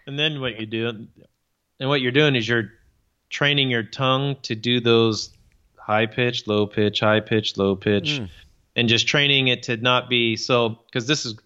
[0.08, 0.88] And then what you do,
[1.80, 2.72] and what you're doing is you're
[3.30, 5.32] training your tongue to do those
[5.78, 8.30] high pitch, low pitch, high pitch, low pitch, mm.
[8.76, 10.80] And just training it to not be so.
[10.86, 11.38] Because this is a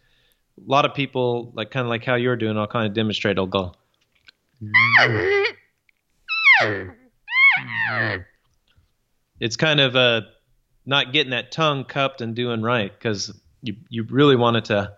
[0.66, 2.58] lot of people like kind of like how you're doing.
[2.58, 3.38] I'll kind of demonstrate.
[3.38, 3.74] I'll go.
[9.40, 10.22] It's kind of uh,
[10.86, 14.94] not getting that tongue cupped and doing right because you you really want it to.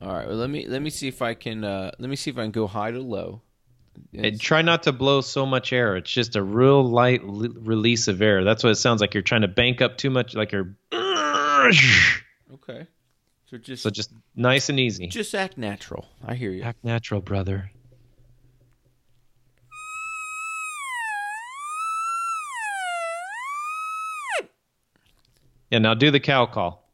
[0.00, 0.28] All right.
[0.28, 2.42] Well, let me let me see if I can uh, let me see if I
[2.42, 3.42] can go high to low.
[4.14, 5.96] And try not to blow so much air.
[5.96, 8.44] It's just a real light l- release of air.
[8.44, 9.14] That's what it sounds like.
[9.14, 10.74] You're trying to bank up too much, like you're.
[12.54, 12.86] Okay.
[13.46, 15.06] So just So just nice and easy.
[15.08, 16.06] just act natural.
[16.24, 16.62] I hear you.
[16.62, 17.70] Act natural, brother.
[25.70, 26.87] Yeah, now do the cow call.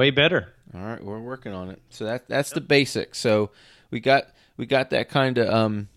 [0.00, 0.48] Way better.
[0.72, 1.82] All right, we're working on it.
[1.90, 3.18] So that that's the basics.
[3.18, 3.50] So
[3.90, 5.90] we got we got that kind of um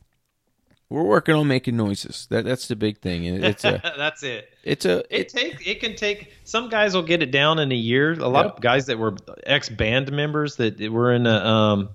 [0.89, 2.27] we're working on making noises.
[2.29, 3.23] That that's the big thing.
[3.23, 4.49] It's a That's it.
[4.61, 7.75] it's a It take it can take some guys will get it down in a
[7.75, 8.11] year.
[8.11, 8.55] A lot Yep.
[8.55, 11.89] of guys that were ex band members that were in a um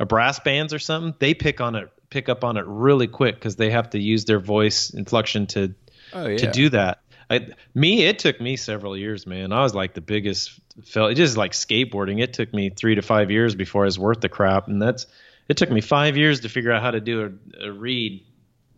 [0.00, 3.36] a brass bands or something, they pick on it pick up on it really quick
[3.36, 5.72] because they have to use their voice inflection to
[6.14, 6.36] oh yeah.
[6.38, 6.98] to do that.
[7.30, 9.52] I, me, it took me several years, man.
[9.52, 11.06] I was like the biggest fell.
[11.06, 12.20] It just like skateboarding.
[12.22, 15.06] It took me three to five years before I was worth the crap, and that's.
[15.48, 18.24] It took me five years to figure out how to do a, a reed.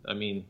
[0.05, 0.45] I mean,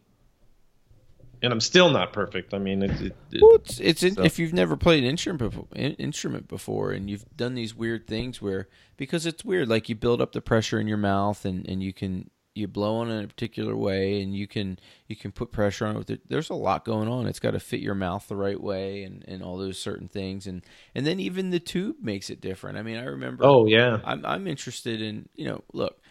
[1.44, 2.54] and I'm still not perfect.
[2.56, 5.40] I mean, it, it, it- Well, it's, it's So- if you've never played an instrument
[5.40, 8.68] before, instrument before, and you've done these weird things where
[8.98, 11.94] because it's weird, like you build up the pressure in your mouth, and, and you
[11.94, 15.52] can you blow on it in a particular way, and you can you can put
[15.52, 16.00] pressure on it.
[16.00, 16.22] With it.
[16.28, 17.28] There's a lot going on.
[17.28, 20.48] It's got to fit your mouth the right way, and, and all those certain things,
[20.48, 22.78] and and then even the tube makes it different.
[22.78, 23.46] I mean, I remember.
[23.46, 26.02] oh yeah, I'm I'm interested in you know look,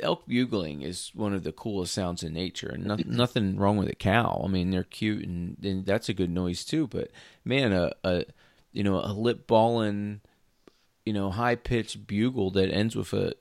[0.00, 3.88] elk bugling is one of the coolest sounds in nature, and no, nothing wrong with
[3.88, 4.42] a cow.
[4.44, 6.86] I mean, they're cute, and, and that's a good noise too.
[6.86, 7.10] But
[7.44, 8.24] man, a, a
[8.72, 10.20] you know a lip balling,
[11.04, 13.34] you know high pitched bugle that ends with a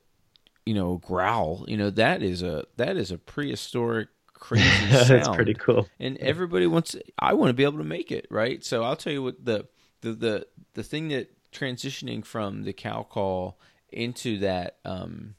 [0.65, 5.09] you know growl, you know that is a that is a prehistoric crazy sound.
[5.09, 5.87] that's pretty cool.
[5.99, 9.13] and everybody wants i want to be able to make it right so i'll tell
[9.13, 9.65] you what the
[10.01, 13.57] the the, the thing that transitioning from the cow call
[13.91, 15.35] into that um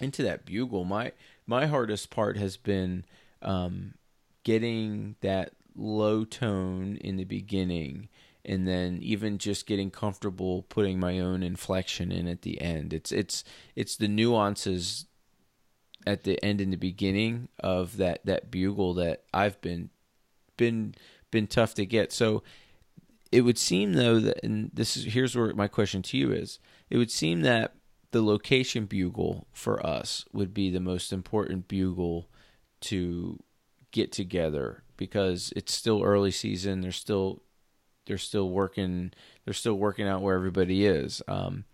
[0.00, 1.12] into that bugle my
[1.46, 3.04] my hardest part has been
[3.42, 3.92] um
[4.42, 8.08] getting that low tone in the beginning
[8.44, 13.10] and then even just getting comfortable putting my own inflection in at the end it's
[13.12, 15.06] it's it's the nuances
[16.06, 19.90] at the end and the beginning of that that bugle that I've been
[20.56, 20.94] been
[21.30, 22.12] been tough to get.
[22.12, 22.42] So
[23.32, 26.58] it would seem though that and this is here's where my question to you is.
[26.90, 27.74] It would seem that
[28.10, 32.28] the location bugle for us would be the most important bugle
[32.82, 33.42] to
[33.90, 36.80] get together because it's still early season.
[36.80, 37.42] They're still
[38.06, 39.12] they're still working
[39.44, 41.22] they're still working out where everybody is.
[41.28, 41.64] Um,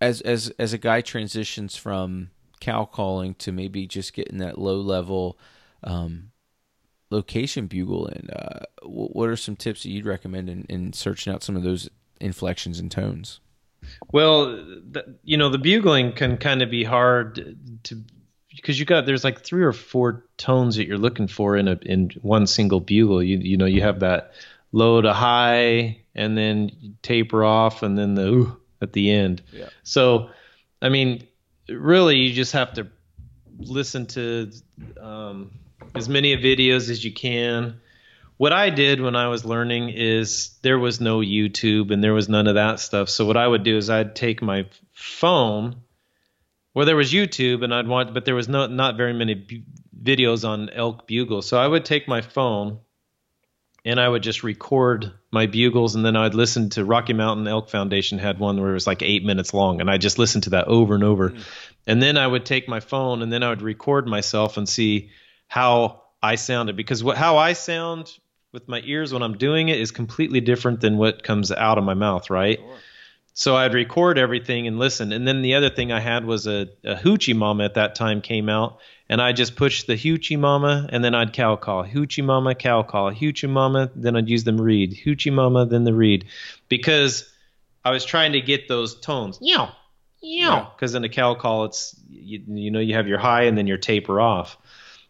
[0.00, 4.80] as as as a guy transitions from cow calling to maybe just getting that low
[4.80, 5.38] level
[5.84, 6.30] um,
[7.10, 11.42] location bugle in, uh, what are some tips that you'd recommend in, in searching out
[11.42, 11.88] some of those
[12.20, 13.40] inflections and tones?
[14.12, 14.56] Well,
[14.92, 18.02] th- you know, the bugling can kind of be hard to
[18.48, 21.78] because you got there's like three or four tones that you're looking for in a
[21.82, 23.22] in one single bugle.
[23.22, 24.32] You you know you have that
[24.72, 29.42] low to high, and then taper off, and then the ooh at the end.
[29.52, 29.68] Yeah.
[29.82, 30.30] So,
[30.82, 31.26] I mean,
[31.68, 32.88] really, you just have to
[33.58, 34.50] listen to
[35.00, 35.52] um,
[35.94, 37.80] as many videos as you can.
[38.36, 42.28] What I did when I was learning is there was no YouTube and there was
[42.28, 43.08] none of that stuff.
[43.08, 45.76] So what I would do is I'd take my phone,
[46.74, 49.62] where there was YouTube, and I'd want, but there was not not very many bu-
[50.02, 51.40] videos on elk bugle.
[51.40, 52.80] So I would take my phone,
[53.86, 57.70] and I would just record my bugles, and then I'd listen to Rocky Mountain Elk
[57.70, 60.50] Foundation had one where it was like eight minutes long, and I just listened to
[60.50, 61.30] that over and over.
[61.30, 61.42] Mm.
[61.86, 65.10] And then I would take my phone, and then I would record myself and see
[65.46, 68.10] how I sounded because what how I sound
[68.52, 71.84] with my ears when I'm doing it is completely different than what comes out of
[71.84, 72.58] my mouth, right?
[73.38, 75.12] So I'd record everything and listen.
[75.12, 78.22] And then the other thing I had was a, a hoochie mama at that time
[78.22, 78.78] came out,
[79.10, 82.82] and I just pushed the hoochie mama, and then I'd cow call hoochie mama, cow
[82.82, 83.90] call hoochie mama.
[83.94, 86.24] Then I'd use them reed hoochie mama, then the reed,
[86.70, 87.30] because
[87.84, 89.36] I was trying to get those tones.
[89.42, 89.70] Yow,
[90.22, 90.72] yow.
[90.74, 93.66] Because in a cow call, it's you, you know you have your high and then
[93.66, 94.56] your taper off,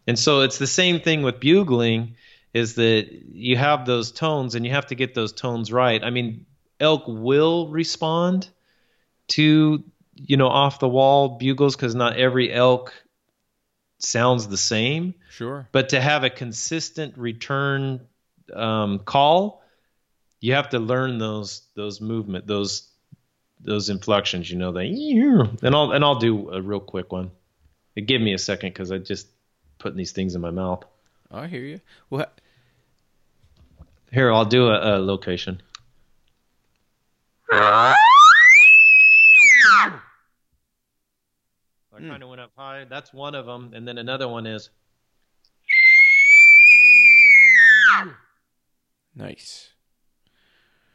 [0.05, 2.17] and so it's the same thing with bugling.
[2.53, 6.03] Is that you have those tones and you have to get those tones right.
[6.03, 6.45] I mean,
[6.79, 8.49] elk will respond
[9.29, 9.83] to
[10.15, 12.93] you know off the wall bugles because not every elk
[13.99, 15.67] sounds the same Sure.
[15.71, 18.01] but to have a consistent return
[18.53, 19.61] um, call
[20.39, 22.89] you have to learn those those movement those
[23.59, 24.51] those inflections.
[24.51, 24.85] You know that,
[25.63, 27.31] and I'll and I'll do a real quick one.
[27.95, 29.27] It give me a second because I just
[29.79, 30.83] putting these things in my mouth.
[31.31, 31.81] I hear you.
[32.11, 32.27] Well,
[34.11, 35.61] here I'll do a, a location.
[37.51, 37.95] I
[41.99, 42.85] kind of went up high.
[42.89, 44.69] That's one of them, and then another one is.
[49.15, 49.69] Nice.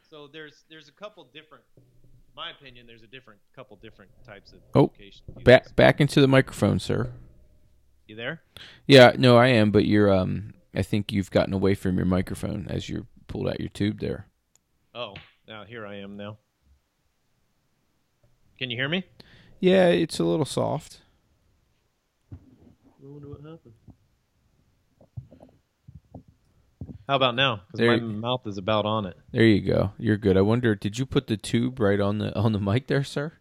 [0.08, 1.64] So there's there's a couple different.
[2.36, 4.92] My opinion, there's a different couple different types of oh.
[5.42, 7.12] Back back into the microphone, sir.
[8.06, 8.42] You there?
[8.86, 12.66] Yeah, no, I am, but you're um I think you've gotten away from your microphone
[12.68, 14.28] as you pulled out your tube there.
[14.94, 15.14] Oh,
[15.46, 16.38] now here I am now.
[18.58, 19.04] Can you hear me?
[19.60, 21.00] Yeah, it's a little soft.
[22.32, 22.36] I
[23.00, 23.74] wonder what happened.
[27.08, 27.62] How about now?
[27.72, 29.16] Because my mouth is about on it.
[29.32, 29.92] There you go.
[29.98, 30.36] You're good.
[30.36, 33.32] I wonder, did you put the tube right on the on the mic there, sir?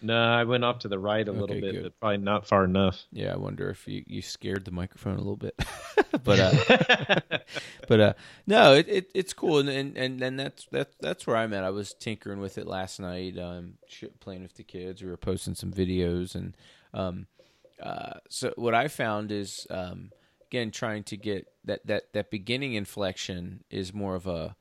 [0.00, 1.82] No, I went off to the right a little bit, good.
[1.82, 3.04] but probably not far enough.
[3.10, 5.58] Yeah, I wonder if you, you scared the microphone a little bit.
[6.24, 7.38] but uh,
[7.88, 8.12] but uh,
[8.46, 11.64] no, it, it it's cool, and and and, and that's that's that's where I'm at.
[11.64, 13.74] I was tinkering with it last night, um,
[14.20, 15.02] playing with the kids.
[15.02, 16.56] We were posting some videos, and
[16.94, 17.26] um,
[17.82, 20.10] uh, so what I found is um,
[20.46, 24.54] again trying to get that that that beginning inflection is more of a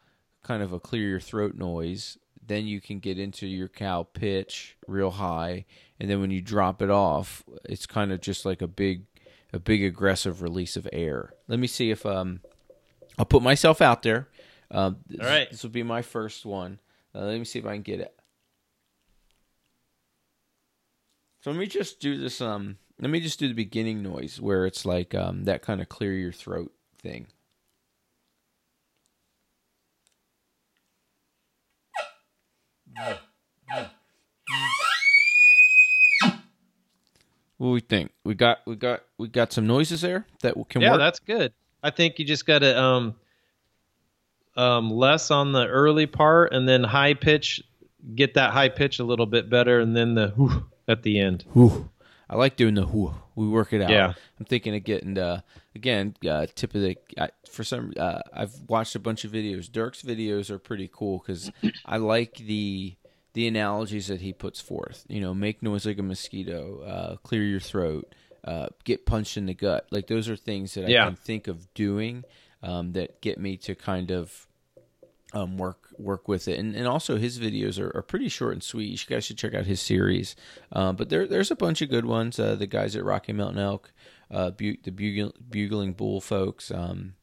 [0.43, 2.17] kind of a clear your throat noise
[2.47, 5.65] then you can get into your cow pitch real high
[5.99, 9.03] and then when you drop it off it's kind of just like a big
[9.53, 11.33] a big aggressive release of air.
[11.47, 12.41] Let me see if um
[13.17, 14.27] i'll put myself out there.
[14.69, 15.49] Um, all right.
[15.49, 16.79] this will be my first one.
[17.15, 18.13] Uh, let me see if i can get it.
[21.41, 24.65] So let me just do this um let me just do the beginning noise where
[24.65, 27.27] it's like um that kind of clear your throat thing
[37.57, 38.11] What do we think?
[38.23, 40.99] We got we got we got some noises there that can yeah, work.
[40.99, 41.53] that's good.
[41.81, 43.15] I think you just got to um
[44.55, 47.63] um less on the early part and then high pitch
[48.15, 51.45] get that high pitch a little bit better and then the whew at the end.
[51.53, 51.89] Whew.
[52.29, 53.15] I like doing the whew.
[53.37, 53.91] We work it out.
[53.91, 54.13] Yeah.
[54.39, 55.41] I'm thinking of getting uh
[55.75, 59.71] again uh, tip of the uh, for some uh, I've watched a bunch of videos.
[59.71, 61.51] Dirk's videos are pretty cool cuz
[61.85, 62.95] I like the
[63.33, 65.05] the analogies that he puts forth.
[65.07, 68.11] You know, make noise like a mosquito, uh, clear your throat,
[68.43, 69.85] uh, get punched in the gut.
[69.91, 71.03] Like those are things that yeah.
[71.03, 72.23] I can think of doing
[72.63, 74.46] um, that get me to kind of
[75.33, 76.59] um, work work with it.
[76.59, 78.89] And and also his videos are, are pretty short and sweet.
[78.89, 80.35] You guys should check out his series.
[80.71, 82.39] Um, but there there's a bunch of good ones.
[82.39, 83.91] Uh, the guys at Rocky Mountain Elk,
[84.31, 86.71] uh, Bu- the Bugling, Bugling Bull folks.
[86.71, 87.13] Um,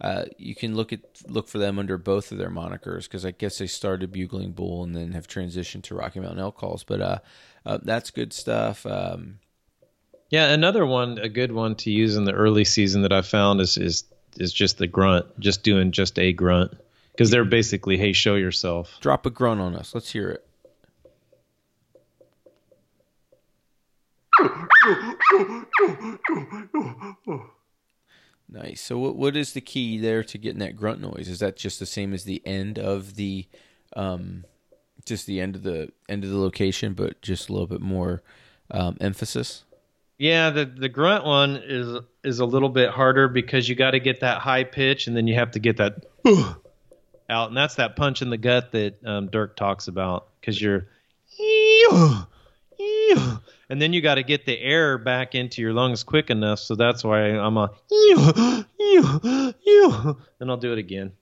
[0.00, 3.30] uh, you can look at look for them under both of their monikers because I
[3.30, 6.84] guess they started Bugling Bull and then have transitioned to Rocky Mountain Elk Calls.
[6.84, 7.18] But uh,
[7.64, 8.84] uh, that's good stuff.
[8.84, 9.38] Um,
[10.30, 13.60] yeah, another one, a good one to use in the early season that I found
[13.60, 14.04] is is
[14.36, 16.76] is just the grunt, just doing just a grunt
[17.14, 18.98] because they're basically, hey, show yourself.
[19.00, 19.94] Drop a grunt on us.
[19.94, 20.46] Let's hear it.
[28.48, 28.80] Nice.
[28.80, 31.28] So, what what is the key there to getting that grunt noise?
[31.28, 33.46] Is that just the same as the end of the,
[33.96, 34.44] um,
[35.04, 38.22] just the end of the end of the location, but just a little bit more
[38.70, 39.64] um, emphasis?
[40.18, 44.00] Yeah, the the grunt one is is a little bit harder because you got to
[44.00, 46.04] get that high pitch, and then you have to get that
[47.34, 50.86] out, and that's that punch in the gut that um, Dirk talks about because you're
[53.68, 56.60] and then you got to get the air back into your lungs quick enough.
[56.60, 57.70] So that's why I'm a,
[60.40, 61.12] and I'll do it again.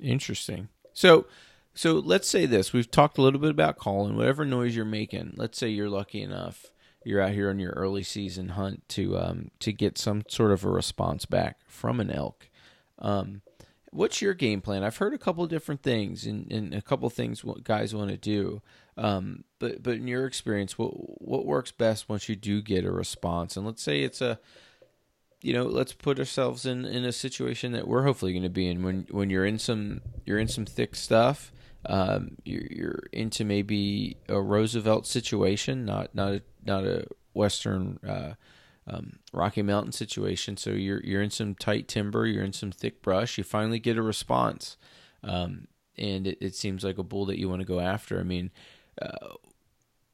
[0.00, 0.68] Interesting.
[0.92, 1.26] So,
[1.74, 5.34] so let's say this: we've talked a little bit about calling, whatever noise you're making.
[5.36, 6.72] Let's say you're lucky enough
[7.04, 10.64] you're out here on your early season hunt to um, to get some sort of
[10.64, 12.48] a response back from an elk.
[12.98, 13.42] Um,
[13.90, 14.82] what's your game plan?
[14.82, 18.62] I've heard a couple different things and, and a couple things guys want to do.
[18.96, 20.90] Um, but but in your experience, what
[21.22, 23.56] what works best once you do get a response?
[23.56, 24.38] And let's say it's a
[25.42, 28.68] you know, let's put ourselves in, in a situation that we're hopefully going to be
[28.68, 31.52] in when when you're in some you're in some thick stuff.
[31.84, 38.34] Um, you're, you're into maybe a Roosevelt situation, not not a not a Western uh,
[38.86, 40.56] um, Rocky Mountain situation.
[40.56, 43.38] So you're you're in some tight timber, you're in some thick brush.
[43.38, 44.76] You finally get a response,
[45.22, 48.18] um, and it, it, seems like a bull that you want to go after.
[48.18, 48.50] I mean,
[49.00, 49.34] uh,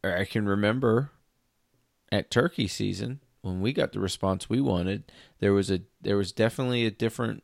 [0.05, 1.11] I can remember
[2.13, 6.33] at turkey season when we got the response we wanted, there was a there was
[6.33, 7.43] definitely a different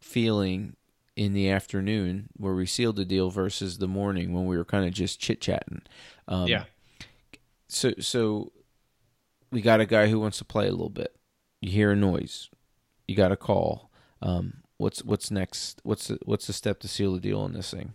[0.00, 0.76] feeling
[1.16, 4.86] in the afternoon where we sealed the deal versus the morning when we were kind
[4.86, 5.82] of just chit chatting.
[6.28, 6.64] Um, yeah.
[7.68, 8.52] So so
[9.50, 11.16] we got a guy who wants to play a little bit.
[11.60, 12.50] You hear a noise,
[13.08, 13.90] you got a call.
[14.22, 15.80] Um, what's what's next?
[15.82, 17.92] What's the, what's the step to seal the deal on this thing?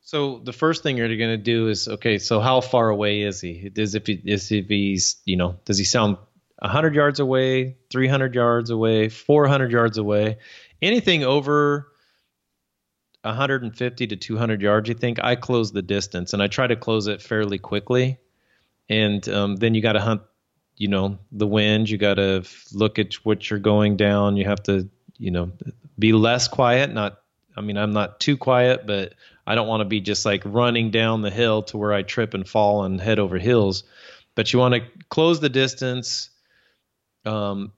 [0.00, 2.18] So the first thing you're going to do is okay.
[2.18, 3.70] So how far away is he?
[3.76, 6.16] Is if he is if he's you know does he sound
[6.60, 10.38] 100 yards away, 300 yards away, 400 yards away,
[10.82, 11.88] anything over
[13.22, 14.88] 150 to 200 yards?
[14.88, 18.18] You think I close the distance and I try to close it fairly quickly,
[18.88, 20.22] and um, then you got to hunt.
[20.76, 21.90] You know the wind.
[21.90, 24.36] You got to look at what you're going down.
[24.36, 25.50] You have to you know
[25.98, 26.92] be less quiet.
[26.92, 27.18] Not
[27.56, 29.14] I mean I'm not too quiet, but
[29.46, 32.34] I don't want to be just like running down the hill to where I trip
[32.34, 33.82] and fall and head over hills.
[34.34, 36.30] But you want to close the distance
[37.24, 37.72] um,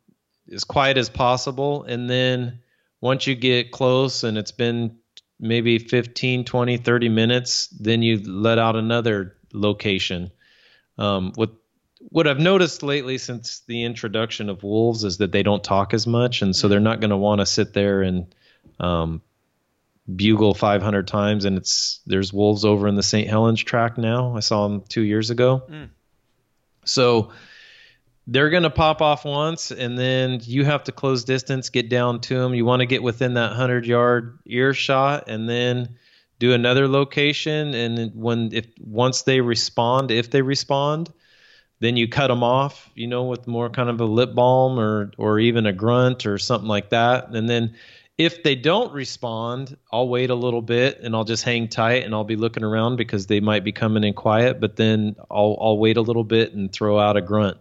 [0.53, 1.85] as quiet as possible.
[1.85, 2.61] And then
[3.01, 4.99] once you get close and it's been
[5.39, 10.31] maybe 15, 20, 30 minutes, then you let out another location.
[11.01, 11.51] Um, what
[12.09, 16.07] what I've noticed lately since the introduction of wolves is that they don't talk as
[16.07, 18.35] much, and so they're not going to want to sit there and
[18.79, 19.23] um,
[20.15, 21.45] bugle 500 times.
[21.45, 23.29] And it's there's wolves over in the St.
[23.29, 24.37] Helens track now.
[24.37, 25.63] I saw them two years ago.
[25.69, 25.89] Mm.
[26.85, 27.33] So
[28.27, 32.21] they're going to pop off once, and then you have to close distance, get down
[32.23, 32.55] to them.
[32.55, 35.97] You want to get within that 100 yard earshot, and then
[36.41, 37.75] do another location.
[37.75, 41.13] And when if once they respond, if they respond,
[41.79, 45.13] then you cut them off, you know, with more kind of a lip balm or
[45.19, 47.29] or even a grunt or something like that.
[47.29, 47.77] And then
[48.19, 52.15] if they don't respond, I'll wait a little bit and I'll just hang tight and
[52.15, 54.61] I'll be looking around because they might be coming in quiet.
[54.61, 57.59] But then I'll I'll wait a little bit and throw out a grunt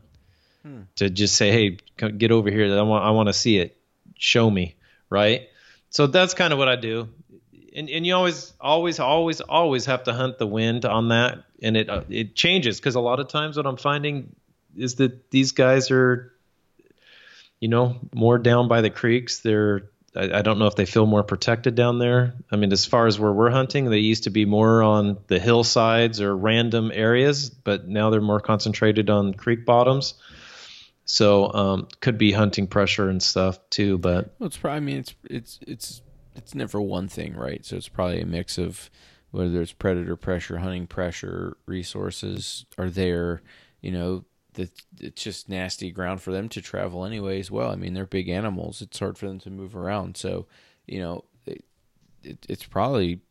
[0.64, 0.82] hmm.
[0.96, 2.78] to just say, "Hey, come, get over here!
[2.78, 3.78] I want I want to see it.
[4.18, 4.76] Show me."
[5.10, 5.50] Right.
[5.90, 7.10] So that's kind of what I do.
[7.76, 11.78] And, and you always always always always have to hunt the wind on that and
[11.78, 14.36] it uh, it changes because a lot of times what I'm finding
[14.76, 16.34] is that these guys are
[17.60, 21.06] you know more down by the creeks they're I, I, don't know if they feel
[21.06, 22.34] more protected down there.
[22.52, 25.40] I mean, as far as where we're hunting, they used to be more on the
[25.40, 30.16] hillsides or random areas, but now they're more concentrated on creek bottoms.
[31.06, 33.98] So um, could be hunting pressure and stuff too.
[33.98, 34.78] But well, it's probably.
[34.78, 36.02] I mean, it's it's it's
[36.36, 37.66] it's never one thing, right?
[37.66, 38.90] So it's probably a mix of
[39.32, 43.42] whether it's predator pressure, hunting pressure, resources are there.
[43.82, 47.72] You know, that it's just nasty ground for them to travel anyway as well.
[47.72, 48.82] I mean, they're big animals.
[48.82, 50.18] It's hard for them to move around.
[50.18, 50.48] So,
[50.86, 51.64] you know, it,
[52.24, 53.22] it, it's probably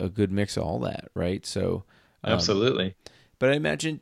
[0.00, 1.44] a good mix of all that, right?
[1.44, 1.84] So,
[2.24, 2.94] um, absolutely.
[3.38, 4.00] But I imagine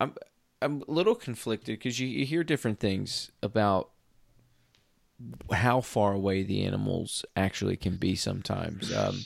[0.00, 0.14] I'm
[0.62, 3.90] I'm a little conflicted because you, you hear different things about
[5.52, 8.94] how far away the animals actually can be sometimes.
[8.94, 9.20] Um,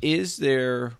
[0.00, 0.94] is there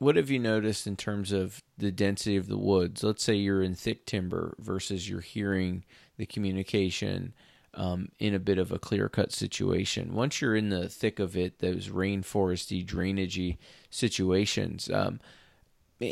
[0.00, 3.04] what have you noticed in terms of the density of the woods?
[3.04, 5.84] Let's say you're in thick timber versus you're hearing
[6.16, 7.34] the communication
[7.74, 10.14] um, in a bit of a clear cut situation.
[10.14, 13.58] Once you're in the thick of it, those rainforesty, drainagey
[13.90, 15.20] situations, um,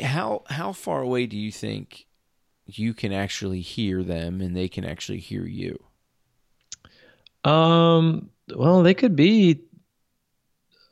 [0.03, 2.05] how how far away do you think
[2.67, 5.83] you can actually hear them and they can actually hear you?
[7.43, 9.61] Um, well, they could be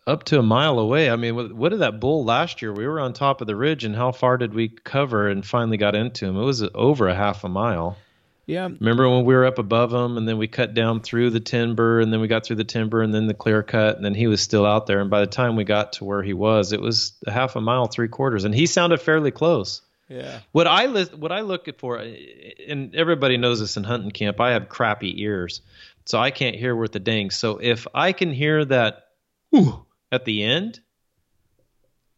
[0.06, 1.10] up to a mile away.
[1.10, 2.72] I mean, what, what, did that bull last year?
[2.72, 5.78] We were on top of the ridge, and how far did we cover and finally
[5.78, 6.38] got into him?
[6.38, 7.98] It was over a half a mile.
[8.46, 8.70] Yeah.
[8.80, 12.00] Remember when we were up above him, and then we cut down through the timber,
[12.00, 14.28] and then we got through the timber, and then the clear cut, and then he
[14.28, 15.02] was still out there.
[15.02, 17.62] And by the time we got to where he was, it was a half a
[17.62, 19.82] mile, three quarters, and he sounded fairly close.
[20.08, 20.40] Yeah.
[20.54, 24.52] What I li- what I look for, and everybody knows this in hunting camp, I
[24.52, 25.60] have crappy ears,
[26.08, 27.32] so I can't hear worth a dang.
[27.32, 29.08] So if I can hear that,
[29.50, 30.80] whew, at the end,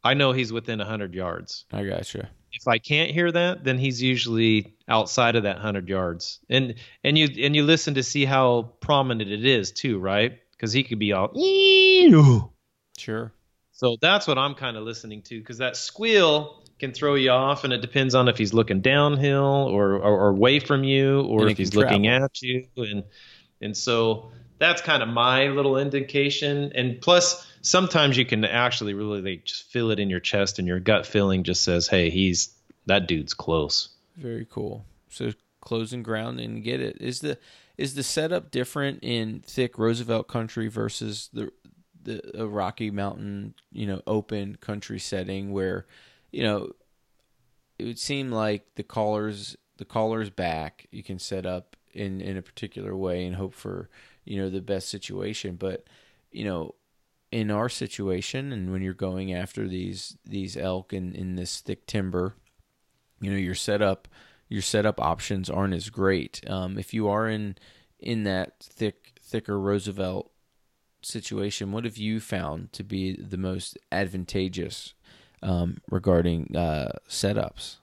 [0.03, 1.65] I know he's within 100 yards.
[1.73, 2.29] I gotcha.
[2.51, 6.39] If I can't hear that, then he's usually outside of that 100 yards.
[6.49, 10.39] And and you and you listen to see how prominent it is too, right?
[10.51, 11.31] Because he could be all
[12.97, 13.33] sure.
[13.71, 17.63] So that's what I'm kind of listening to because that squeal can throw you off,
[17.63, 21.47] and it depends on if he's looking downhill or or, or away from you, or
[21.47, 23.03] if he's looking at you, and
[23.61, 26.71] and so that's kind of my little indication.
[26.75, 30.67] And plus, sometimes you can actually really like, just feel it in your chest, and
[30.67, 32.53] your gut feeling just says, "Hey, he's
[32.85, 34.85] that dude's close." Very cool.
[35.09, 35.31] So
[35.61, 36.97] closing ground and get it.
[36.99, 37.37] Is the
[37.77, 41.51] is the setup different in thick Roosevelt country versus the
[42.01, 45.85] the Rocky Mountain, you know, open country setting where,
[46.31, 46.71] you know,
[47.77, 50.87] it would seem like the callers the caller's back.
[50.91, 53.89] You can set up in in a particular way and hope for
[54.25, 55.55] you know the best situation.
[55.55, 55.85] But
[56.31, 56.75] you know,
[57.31, 61.85] in our situation, and when you're going after these these elk in in this thick
[61.85, 62.35] timber,
[63.21, 64.07] you know your setup
[64.47, 66.41] your setup options aren't as great.
[66.49, 67.57] Um, if you are in
[67.99, 70.31] in that thick thicker Roosevelt
[71.01, 74.93] situation, what have you found to be the most advantageous
[75.41, 77.77] um, regarding uh, setups?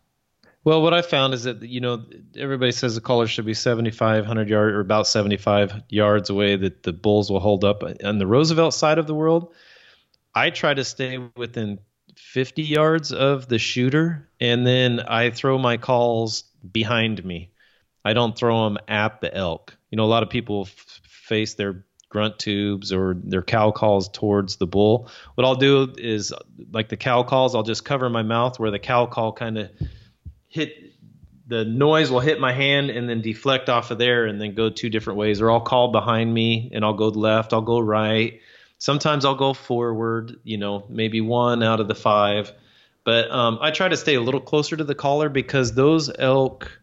[0.67, 2.05] Well, what I found is that you know
[2.37, 6.93] everybody says the caller should be 7,500 yards or about 75 yards away that the
[6.93, 7.85] bulls will hold up.
[8.03, 9.55] On the Roosevelt side of the world,
[10.35, 11.79] I try to stay within
[12.17, 17.53] 50 yards of the shooter, and then I throw my calls behind me.
[18.05, 19.77] I don't throw them at the elk.
[19.93, 24.09] You know, a lot of people f- face their grunt tubes or their cow calls
[24.09, 25.11] towards the bull.
[25.37, 26.35] What I'll do is,
[26.73, 29.71] like the cow calls, I'll just cover my mouth where the cow call kind of
[30.57, 30.95] hit
[31.47, 34.69] the noise will hit my hand and then deflect off of there and then go
[34.69, 35.41] two different ways.
[35.41, 38.41] Or I'll call behind me and I'll go left, I'll go right.
[38.79, 42.53] Sometimes I'll go forward, you know, maybe one out of the five.
[43.05, 46.81] But um, I try to stay a little closer to the caller because those elk,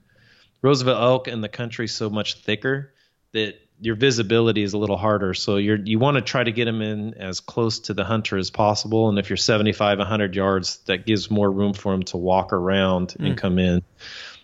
[0.62, 2.94] Roosevelt elk, and the country so much thicker
[3.34, 5.34] that your visibility is a little harder.
[5.34, 8.38] So you're you want to try to get them in as close to the hunter
[8.38, 9.10] as possible.
[9.10, 13.10] And if you're 75, 100 yards, that gives more room for them to walk around
[13.10, 13.28] mm.
[13.28, 13.84] and come in.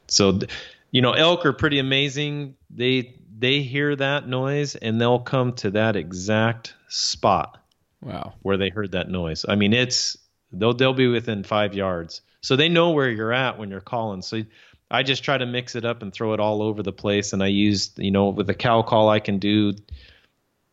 [0.10, 0.40] So,
[0.92, 2.56] you know, elk are pretty amazing.
[2.70, 7.64] They they hear that noise and they'll come to that exact spot.
[8.02, 8.34] Wow.
[8.42, 9.46] Where they heard that noise.
[9.48, 10.18] I mean, it's
[10.52, 14.22] they'll they'll be within five yards, so they know where you're at when you're calling.
[14.22, 14.42] So
[14.92, 17.34] I just try to mix it up and throw it all over the place.
[17.34, 19.74] And I use, you know, with a cow call, I can do,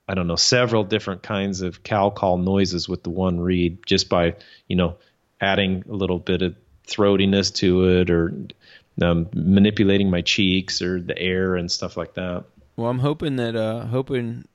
[0.09, 4.09] I don't know, several different kinds of cow call noises with the one reed just
[4.09, 4.34] by,
[4.68, 4.97] you know,
[5.40, 6.56] adding a little bit of
[6.86, 8.32] throatiness to it or
[9.02, 12.44] um, manipulating my cheeks or the air and stuff like that.
[12.76, 14.47] Well, I'm hoping that, uh, hoping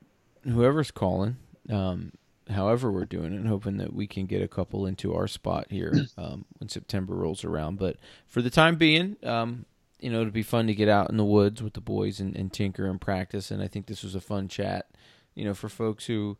[0.44, 1.36] whoever's calling,
[1.70, 2.12] um,
[2.50, 5.92] however we're doing it, hoping that we can get a couple into our spot here
[6.18, 7.78] um, when September rolls around.
[7.78, 7.96] But
[8.26, 9.66] for the time being, um,
[10.00, 12.34] you know, it'd be fun to get out in the woods with the boys and,
[12.36, 13.50] and tinker and practice.
[13.50, 14.90] And I think this was a fun chat,
[15.34, 16.36] you know, for folks who,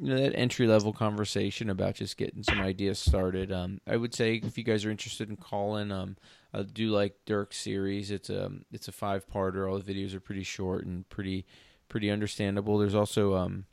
[0.00, 3.52] you know, that entry level conversation about just getting some ideas started.
[3.52, 6.16] Um, I would say if you guys are interested in calling, um,
[6.54, 8.10] I do like Dirk's series.
[8.10, 9.70] It's a it's a five parter.
[9.70, 11.44] All the videos are pretty short and pretty
[11.90, 12.78] pretty understandable.
[12.78, 13.66] There's also um,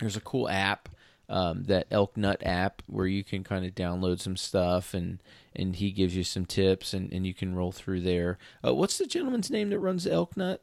[0.00, 0.88] there's a cool app
[1.28, 5.20] um, that Elk Nut app where you can kind of download some stuff and
[5.54, 8.38] and he gives you some tips and, and you can roll through there.
[8.64, 10.62] Uh, what's the gentleman's name that runs Elk Nut?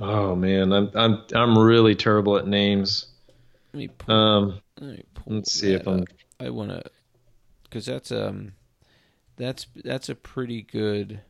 [0.00, 3.06] Oh man, I'm I'm I'm really terrible at names.
[3.72, 6.00] Let me pull, um, let me pull let's see if I'm.
[6.00, 6.08] Up.
[6.40, 6.82] I want to,
[7.64, 8.52] because that's um,
[9.36, 11.20] that's that's a pretty good.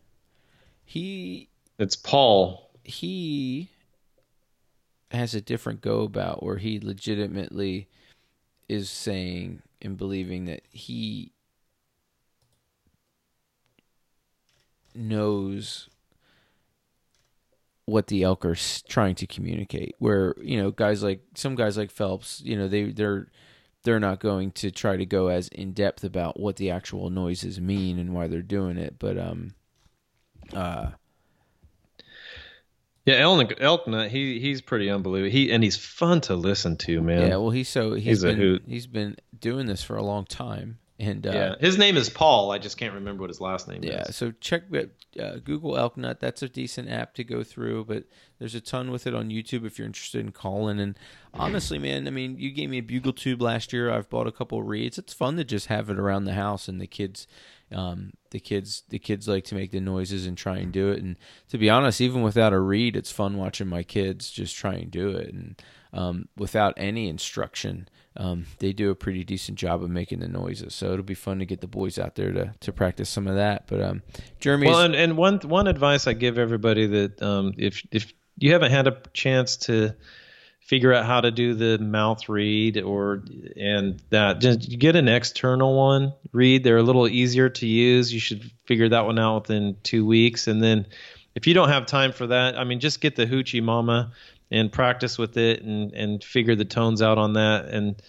[0.84, 1.48] He.
[1.78, 2.70] It's Paul.
[2.84, 3.70] He
[5.10, 7.88] has a different go about where he legitimately
[8.68, 11.32] is saying and believing that he
[14.94, 15.88] knows
[17.84, 18.56] what the elk are
[18.88, 19.94] trying to communicate.
[19.98, 23.28] Where you know guys like some guys like phelps you know they they're
[23.84, 27.60] they're not going to try to go as in depth about what the actual noises
[27.60, 29.54] mean and why they're doing it but um
[30.54, 30.90] uh
[33.04, 35.32] yeah, Elk, Elknut, he he's pretty unbelievable.
[35.32, 37.28] He and he's fun to listen to, man.
[37.28, 38.62] Yeah, well, he's so he's, he's been, a hoot.
[38.66, 42.52] He's been doing this for a long time, and uh, yeah, his name is Paul.
[42.52, 44.06] I just can't remember what his last name yeah, is.
[44.06, 46.20] Yeah, so check uh, Google Elknut.
[46.20, 48.04] That's a decent app to go through, but
[48.38, 50.78] there's a ton with it on YouTube if you're interested in calling.
[50.78, 50.96] And
[51.34, 53.90] honestly, man, I mean, you gave me a bugle tube last year.
[53.90, 54.96] I've bought a couple of reeds.
[54.96, 57.26] It's fun to just have it around the house, and the kids
[57.72, 61.02] um, the kids the kids like to make the noises and try and do it.
[61.02, 61.16] And
[61.48, 64.90] to be honest, even without a reed, it's fun watching my kids just try and
[64.90, 65.32] do it.
[65.32, 65.62] And
[65.92, 70.74] um, without any instruction, um, they do a pretty decent job of making the noises.
[70.74, 73.36] So it'll be fun to get the boys out there to, to practice some of
[73.36, 73.66] that.
[73.66, 74.02] But um,
[74.40, 78.52] Jeremy, well, and, and one one advice I give everybody that um, if if you
[78.52, 79.94] haven't had a chance to
[80.64, 83.22] figure out how to do the mouth reed or
[83.56, 84.40] and that.
[84.40, 86.64] Just get an external one reed.
[86.64, 88.12] They're a little easier to use.
[88.12, 90.46] You should figure that one out within two weeks.
[90.46, 90.86] And then
[91.34, 94.12] if you don't have time for that i mean just get the hoochie mama
[94.50, 97.66] and practice with it and and figure the tones out on that.
[97.66, 98.00] And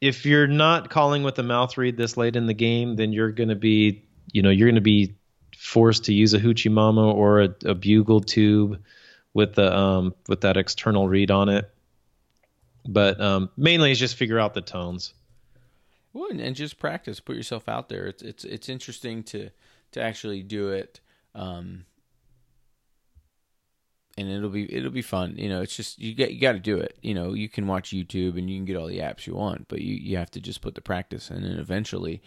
[0.00, 3.30] if you're not calling with the mouth reed this late in the game then you're
[3.30, 4.02] going to be
[4.32, 5.14] you know you're going to be
[5.56, 8.82] forced to use a hoochie mama or a, a bugle tube
[9.34, 11.70] with the um, with that external reed on it.
[12.86, 15.12] But um, mainly is just figure out the tones.
[16.12, 17.18] Well, and, just practice.
[17.18, 18.06] Put yourself out there.
[18.06, 19.50] It's it's it's interesting to
[19.92, 21.00] to actually do it.
[21.34, 21.86] Um,
[24.16, 25.34] and it'll be it'll be fun.
[25.36, 26.96] You know, it's just you get you got to do it.
[27.02, 29.66] You know, you can watch YouTube and you can get all the apps you want,
[29.68, 32.22] but you you have to just put the practice, in, and eventually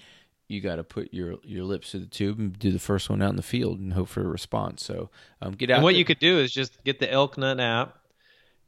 [0.47, 3.21] you got to put your your lips to the tube and do the first one
[3.21, 4.83] out in the field and hope for a response.
[4.83, 5.09] So
[5.41, 5.75] um, get out.
[5.75, 5.99] And what there.
[5.99, 7.97] you could do is just get the Elk Nut app.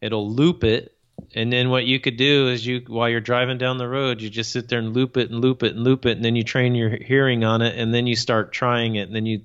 [0.02, 0.96] It'll loop it,
[1.36, 4.30] and then what you could do is you while you're driving down the road, you
[4.30, 6.44] just sit there and loop it and loop it and loop it, and then you
[6.44, 9.42] train your hearing on it, and then you start trying it, and then you.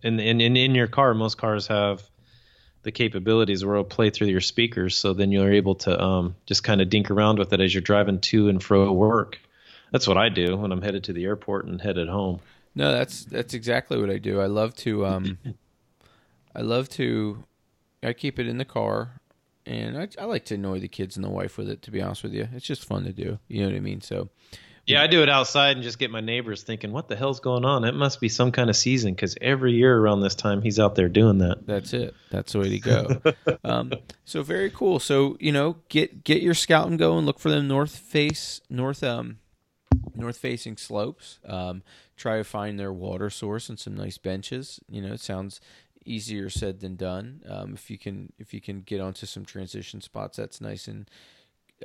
[0.00, 2.08] And, and, and in your car, most cars have
[2.82, 4.96] the capabilities where it'll play through your speakers.
[4.96, 7.80] So then you're able to um, just kind of dink around with it as you're
[7.80, 9.40] driving to and fro work.
[9.90, 12.40] That's what I do when I'm headed to the airport and headed home.
[12.74, 14.40] No, that's that's exactly what I do.
[14.40, 15.38] I love to um,
[16.54, 17.42] I love to
[18.02, 19.20] I keep it in the car,
[19.66, 21.82] and I, I like to annoy the kids and the wife with it.
[21.82, 23.38] To be honest with you, it's just fun to do.
[23.48, 24.00] You know what I mean?
[24.00, 24.28] So
[24.88, 27.64] yeah, I do it outside and just get my neighbors thinking, "What the hell's going
[27.64, 30.78] on?" It must be some kind of season because every year around this time he's
[30.78, 31.66] out there doing that.
[31.66, 32.14] That's it.
[32.30, 33.58] That's the way to go.
[33.64, 33.92] um,
[34.24, 34.98] so very cool.
[34.98, 37.26] So you know, get get your scouting going.
[37.26, 39.38] Look for them north face north um
[40.18, 41.38] north facing slopes.
[41.46, 41.82] Um,
[42.16, 44.80] try to find their water source and some nice benches.
[44.88, 45.60] You know, it sounds
[46.04, 47.42] easier said than done.
[47.48, 51.08] Um, if you can if you can get onto some transition spots, that's nice and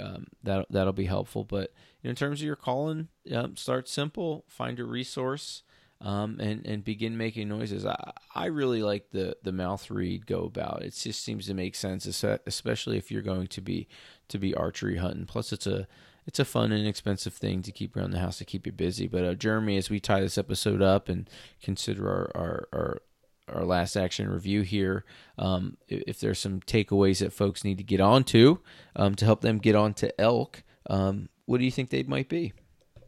[0.01, 1.43] um, that that'll be helpful.
[1.43, 1.73] But
[2.03, 5.61] in terms of your calling, um, start simple, find a resource,
[6.01, 7.85] um, and and begin making noises.
[7.85, 10.81] I, I really like the the mouth reed go about.
[10.83, 13.87] It just seems to make sense, especially if you're going to be
[14.29, 15.25] to be archery hunting.
[15.25, 15.87] Plus, it's a
[16.25, 19.07] it's a fun and expensive thing to keep around the house to keep you busy.
[19.07, 21.29] But uh, Jeremy, as we tie this episode up and
[21.61, 23.01] consider our our, our
[23.47, 25.05] our last action review here.
[25.37, 28.59] Um, if there's some takeaways that folks need to get onto
[28.95, 32.53] um, to help them get onto elk, um, what do you think they might be?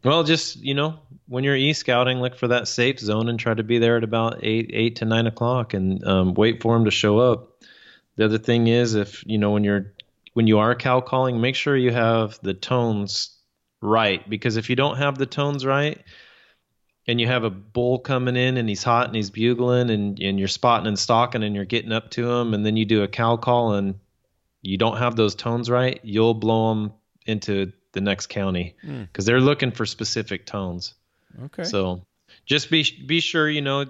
[0.04, 3.54] Well, just you know, when you're e scouting, look for that safe zone and try
[3.54, 6.84] to be there at about eight eight to nine o'clock, and um, wait for them
[6.84, 7.64] to show up.
[8.16, 9.92] The other thing is, if you know when you're
[10.36, 13.30] when you are cow calling, make sure you have the tones
[13.80, 15.98] right because if you don't have the tones right,
[17.06, 20.38] and you have a bull coming in and he's hot and he's bugling and, and
[20.38, 23.08] you're spotting and stalking and you're getting up to him and then you do a
[23.08, 23.94] cow call and
[24.60, 26.92] you don't have those tones right, you'll blow them
[27.24, 29.26] into the next county because mm.
[29.26, 30.92] they're looking for specific tones.
[31.44, 31.64] Okay.
[31.64, 32.04] So
[32.44, 33.84] just be be sure you know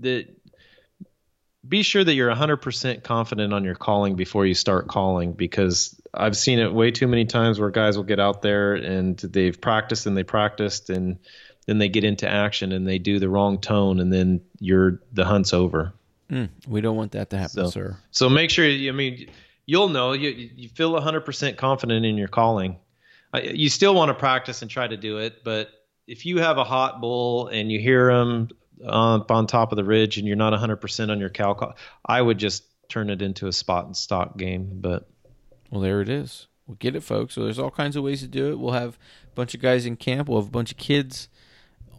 [0.00, 0.26] that
[1.68, 6.36] be sure that you're 100% confident on your calling before you start calling because I've
[6.36, 10.06] seen it way too many times where guys will get out there and they've practiced
[10.06, 11.18] and they practiced and
[11.66, 15.24] then they get into action and they do the wrong tone and then you're the
[15.24, 15.92] hunt's over.
[16.30, 17.96] Mm, we don't want that to happen, so, sir.
[18.10, 19.28] So make sure I mean
[19.64, 22.78] you'll know you you feel 100% confident in your calling.
[23.34, 25.68] You still want to practice and try to do it, but
[26.06, 28.48] if you have a hot bull and you hear him
[28.84, 32.20] up on top of the ridge and you're not 100% on your cow call, I
[32.20, 35.08] would just turn it into a spot and stalk game, but
[35.70, 36.46] well there it is.
[36.66, 37.34] We'll get it folks.
[37.34, 38.58] So there's all kinds of ways to do it.
[38.58, 41.28] We'll have a bunch of guys in camp, we'll have a bunch of kids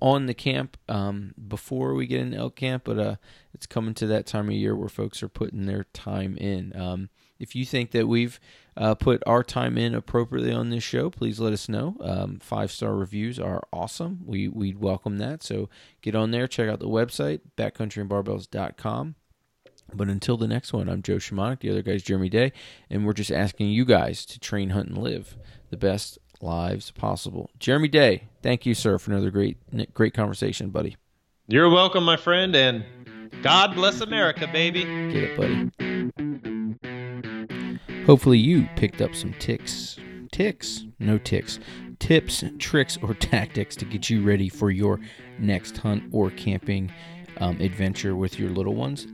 [0.01, 3.15] on the camp um, before we get into elk camp, but uh,
[3.53, 6.75] it's coming to that time of year where folks are putting their time in.
[6.79, 8.39] Um, if you think that we've
[8.75, 11.97] uh, put our time in appropriately on this show, please let us know.
[12.01, 14.19] Um, Five star reviews are awesome.
[14.25, 15.43] We we'd welcome that.
[15.43, 15.69] So
[16.01, 19.15] get on there, check out the website backcountryandbarbells.com.
[19.93, 21.61] But until the next one, I'm Joe Shimonik.
[21.61, 22.51] The other guy's Jeremy Day,
[22.89, 25.37] and we're just asking you guys to train, hunt, and live
[25.69, 27.49] the best lives possible.
[27.57, 29.57] Jeremy Day, thank you, sir, for another great
[29.93, 30.97] great conversation, buddy.
[31.47, 32.83] You're welcome, my friend, and
[33.41, 34.83] God bless America, baby.
[34.83, 36.46] Get it, buddy.
[38.07, 39.97] Hopefully, you picked up some ticks,
[40.31, 41.59] ticks, no ticks,
[41.99, 45.01] tips, tricks, or tactics to get you ready for your
[45.39, 46.89] next hunt or camping
[47.41, 49.07] um, adventure with your little ones.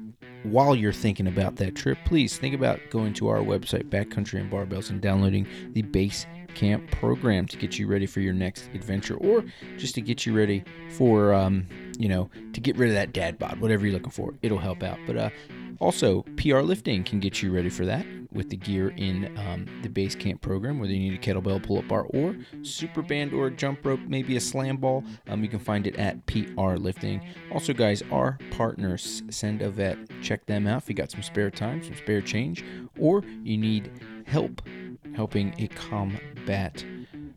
[0.44, 4.52] While you're thinking about that trip, please think about going to our website, Backcountry and
[4.52, 9.16] Barbells, and downloading the base camp program to get you ready for your next adventure
[9.16, 9.44] or
[9.76, 11.66] just to get you ready for, um,
[11.98, 14.34] you know, to get rid of that dad bod, whatever you're looking for.
[14.42, 15.00] It'll help out.
[15.06, 15.30] But uh,
[15.80, 19.90] also, PR lifting can get you ready for that with the gear in um, the
[19.90, 23.48] base camp program, whether you need a kettlebell pull up bar or super band or
[23.48, 25.04] a jump rope, maybe a slam ball.
[25.28, 27.22] Um, you can find it at PR lifting.
[27.52, 29.98] Also, guys, our partners, Send a Vet.
[30.22, 32.64] Check them out if you got some spare time, some spare change,
[33.00, 33.92] or you need
[34.26, 34.62] help
[35.16, 36.84] helping a combat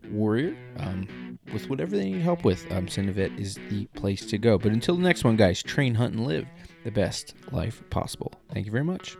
[0.09, 1.07] warrior um,
[1.53, 2.69] with whatever they need help with.
[2.71, 4.57] Um, a is the place to go.
[4.57, 6.47] But until the next one, guys, train, hunt, and live
[6.83, 8.33] the best life possible.
[8.53, 9.17] Thank you very much.